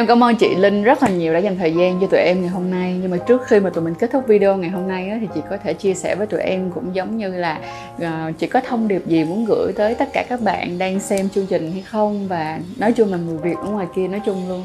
Em 0.00 0.06
cảm 0.06 0.24
ơn 0.24 0.36
chị 0.36 0.54
Linh 0.54 0.82
rất 0.82 1.02
là 1.02 1.08
nhiều 1.08 1.32
đã 1.32 1.38
dành 1.38 1.58
thời 1.58 1.74
gian 1.74 2.00
cho 2.00 2.06
tụi 2.06 2.20
em 2.20 2.40
ngày 2.40 2.50
hôm 2.50 2.70
nay. 2.70 2.98
Nhưng 3.02 3.10
mà 3.10 3.16
trước 3.16 3.42
khi 3.46 3.60
mà 3.60 3.70
tụi 3.70 3.84
mình 3.84 3.94
kết 3.94 4.10
thúc 4.12 4.24
video 4.26 4.56
ngày 4.56 4.70
hôm 4.70 4.88
nay 4.88 5.08
á, 5.08 5.18
thì 5.20 5.28
chị 5.34 5.40
có 5.50 5.56
thể 5.56 5.74
chia 5.74 5.94
sẻ 5.94 6.14
với 6.14 6.26
tụi 6.26 6.40
em 6.40 6.70
cũng 6.70 6.94
giống 6.94 7.16
như 7.16 7.28
là 7.28 7.60
uh, 7.96 8.38
chị 8.38 8.46
có 8.46 8.60
thông 8.68 8.88
điệp 8.88 9.06
gì 9.06 9.24
muốn 9.24 9.44
gửi 9.44 9.72
tới 9.72 9.94
tất 9.94 10.08
cả 10.12 10.24
các 10.28 10.40
bạn 10.40 10.78
đang 10.78 11.00
xem 11.00 11.28
chương 11.28 11.46
trình 11.46 11.72
hay 11.72 11.82
không? 11.82 12.28
Và 12.28 12.60
nói 12.76 12.92
chung 12.92 13.10
là 13.10 13.16
người 13.16 13.38
Việt 13.38 13.56
ở 13.62 13.70
ngoài 13.70 13.86
kia 13.96 14.08
nói 14.08 14.20
chung 14.26 14.48
luôn. 14.48 14.62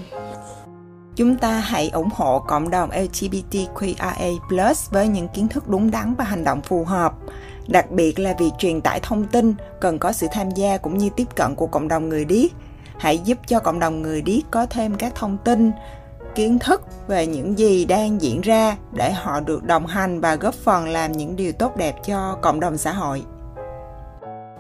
Chúng 1.15 1.36
ta 1.36 1.52
hãy 1.52 1.89
ủng 1.93 2.10
hộ 2.13 2.39
cộng 2.39 2.69
đồng 2.69 2.89
LGBTQIA+ 2.89 4.74
với 4.89 5.08
những 5.08 5.28
kiến 5.28 5.48
thức 5.48 5.69
đúng 5.69 5.91
đắn 5.91 6.15
và 6.17 6.24
hành 6.24 6.43
động 6.43 6.62
phù 6.62 6.84
hợp. 6.84 7.13
Đặc 7.67 7.91
biệt 7.91 8.19
là 8.19 8.36
việc 8.39 8.52
truyền 8.58 8.82
tải 8.82 9.00
thông 9.04 9.24
tin 9.28 9.54
cần 9.82 10.00
có 10.00 10.12
sự 10.12 10.28
tham 10.32 10.50
gia 10.52 10.78
cũng 10.78 10.98
như 10.98 11.10
tiếp 11.15 11.28
cận 11.36 11.56
của 11.56 11.67
cộng 11.67 11.88
đồng 11.88 12.10
người 12.10 12.26
điếc 12.26 12.52
hãy 12.99 13.19
giúp 13.19 13.38
cho 13.47 13.60
cộng 13.60 13.79
đồng 13.79 14.01
người 14.01 14.21
điếc 14.21 14.43
có 14.51 14.65
thêm 14.65 14.95
các 14.95 15.15
thông 15.15 15.38
tin, 15.38 15.71
kiến 16.36 16.60
thức 16.60 16.81
về 17.08 17.27
những 17.27 17.60
gì 17.60 17.86
đang 17.86 18.21
diễn 18.21 18.41
ra 18.41 18.77
để 18.93 19.12
họ 19.12 19.39
được 19.39 19.63
đồng 19.63 19.86
hành 19.86 20.21
và 20.21 20.36
góp 20.36 20.53
phần 20.53 20.88
làm 20.88 21.12
những 21.12 21.36
điều 21.36 21.51
tốt 21.51 21.77
đẹp 21.77 21.95
cho 22.05 22.38
cộng 22.41 22.60
đồng 22.60 22.77
xã 22.77 22.91
hội 22.91 23.23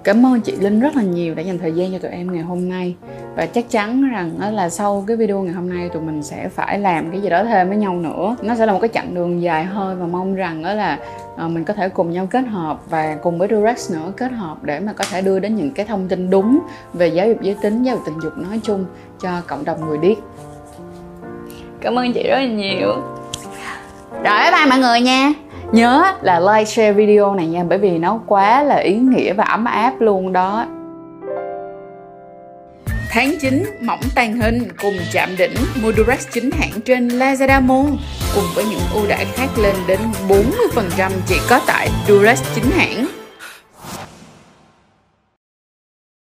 cảm 0.05 0.25
ơn 0.25 0.41
chị 0.41 0.55
Linh 0.55 0.79
rất 0.79 0.95
là 0.95 1.03
nhiều 1.03 1.35
đã 1.35 1.41
dành 1.41 1.59
thời 1.59 1.71
gian 1.71 1.91
cho 1.91 1.99
tụi 1.99 2.11
em 2.11 2.33
ngày 2.33 2.43
hôm 2.43 2.69
nay. 2.69 2.95
Và 3.35 3.45
chắc 3.45 3.69
chắn 3.69 4.11
rằng 4.11 4.31
đó 4.39 4.49
là 4.49 4.69
sau 4.69 5.03
cái 5.07 5.17
video 5.17 5.41
ngày 5.41 5.53
hôm 5.53 5.69
nay 5.69 5.89
tụi 5.89 6.01
mình 6.01 6.23
sẽ 6.23 6.49
phải 6.49 6.79
làm 6.79 7.11
cái 7.11 7.21
gì 7.21 7.29
đó 7.29 7.43
thêm 7.43 7.67
với 7.67 7.77
nhau 7.77 7.93
nữa. 7.93 8.35
Nó 8.41 8.55
sẽ 8.55 8.65
là 8.65 8.73
một 8.73 8.79
cái 8.81 8.89
chặng 8.93 9.15
đường 9.15 9.41
dài 9.41 9.63
hơn 9.63 9.99
và 9.99 10.07
mong 10.07 10.35
rằng 10.35 10.63
đó 10.63 10.73
là 10.73 10.99
uh, 11.45 11.51
mình 11.51 11.63
có 11.63 11.73
thể 11.73 11.89
cùng 11.89 12.11
nhau 12.11 12.27
kết 12.31 12.47
hợp 12.47 12.89
và 12.89 13.17
cùng 13.23 13.39
với 13.39 13.47
Durex 13.51 13.91
nữa 13.91 14.13
kết 14.17 14.31
hợp 14.31 14.63
để 14.63 14.79
mà 14.79 14.93
có 14.93 15.05
thể 15.11 15.21
đưa 15.21 15.39
đến 15.39 15.55
những 15.55 15.71
cái 15.71 15.85
thông 15.85 16.07
tin 16.07 16.29
đúng 16.29 16.59
về 16.93 17.07
giáo 17.07 17.27
dục 17.27 17.41
giới 17.41 17.55
tính 17.61 17.83
giáo 17.83 17.95
dục 17.95 18.03
tình 18.05 18.19
dục 18.23 18.33
nói 18.37 18.59
chung 18.63 18.85
cho 19.21 19.41
cộng 19.47 19.65
đồng 19.65 19.87
người 19.87 19.97
điếc. 19.97 20.17
Cảm 21.81 21.99
ơn 21.99 22.13
chị 22.13 22.23
rất 22.29 22.39
là 22.39 22.47
nhiều. 22.47 22.93
Rồi 24.11 24.39
bye 24.41 24.51
bye 24.51 24.65
mọi 24.69 24.79
người 24.79 25.01
nha 25.01 25.33
nhớ 25.71 26.13
là 26.21 26.39
like, 26.39 26.65
share 26.65 26.93
video 26.93 27.35
này 27.35 27.47
nha, 27.47 27.63
bởi 27.69 27.77
vì 27.77 27.97
nó 27.97 28.19
quá 28.27 28.63
là 28.63 28.75
ý 28.75 28.93
nghĩa 28.93 29.33
và 29.33 29.43
ấm 29.43 29.65
áp 29.65 29.93
luôn 29.99 30.33
đó 30.33 30.65
Tháng 33.15 33.31
9 33.41 33.63
mỏng 33.81 33.99
tàn 34.15 34.41
hình 34.41 34.67
cùng 34.81 34.93
chạm 35.13 35.29
đỉnh 35.37 35.53
mua 35.83 35.91
Durex 35.91 36.27
chính 36.31 36.51
hãng 36.51 36.81
trên 36.85 37.07
Lazada 37.07 37.61
Mall, 37.61 37.89
cùng 38.35 38.43
với 38.55 38.65
những 38.65 38.79
ưu 38.93 39.07
đãi 39.07 39.25
khác 39.25 39.47
lên 39.57 39.75
đến 39.87 39.99
40% 40.29 41.11
chỉ 41.27 41.35
có 41.49 41.61
tại 41.67 41.89
Durex 42.07 42.43
chính 42.55 42.71
hãng. 42.71 43.24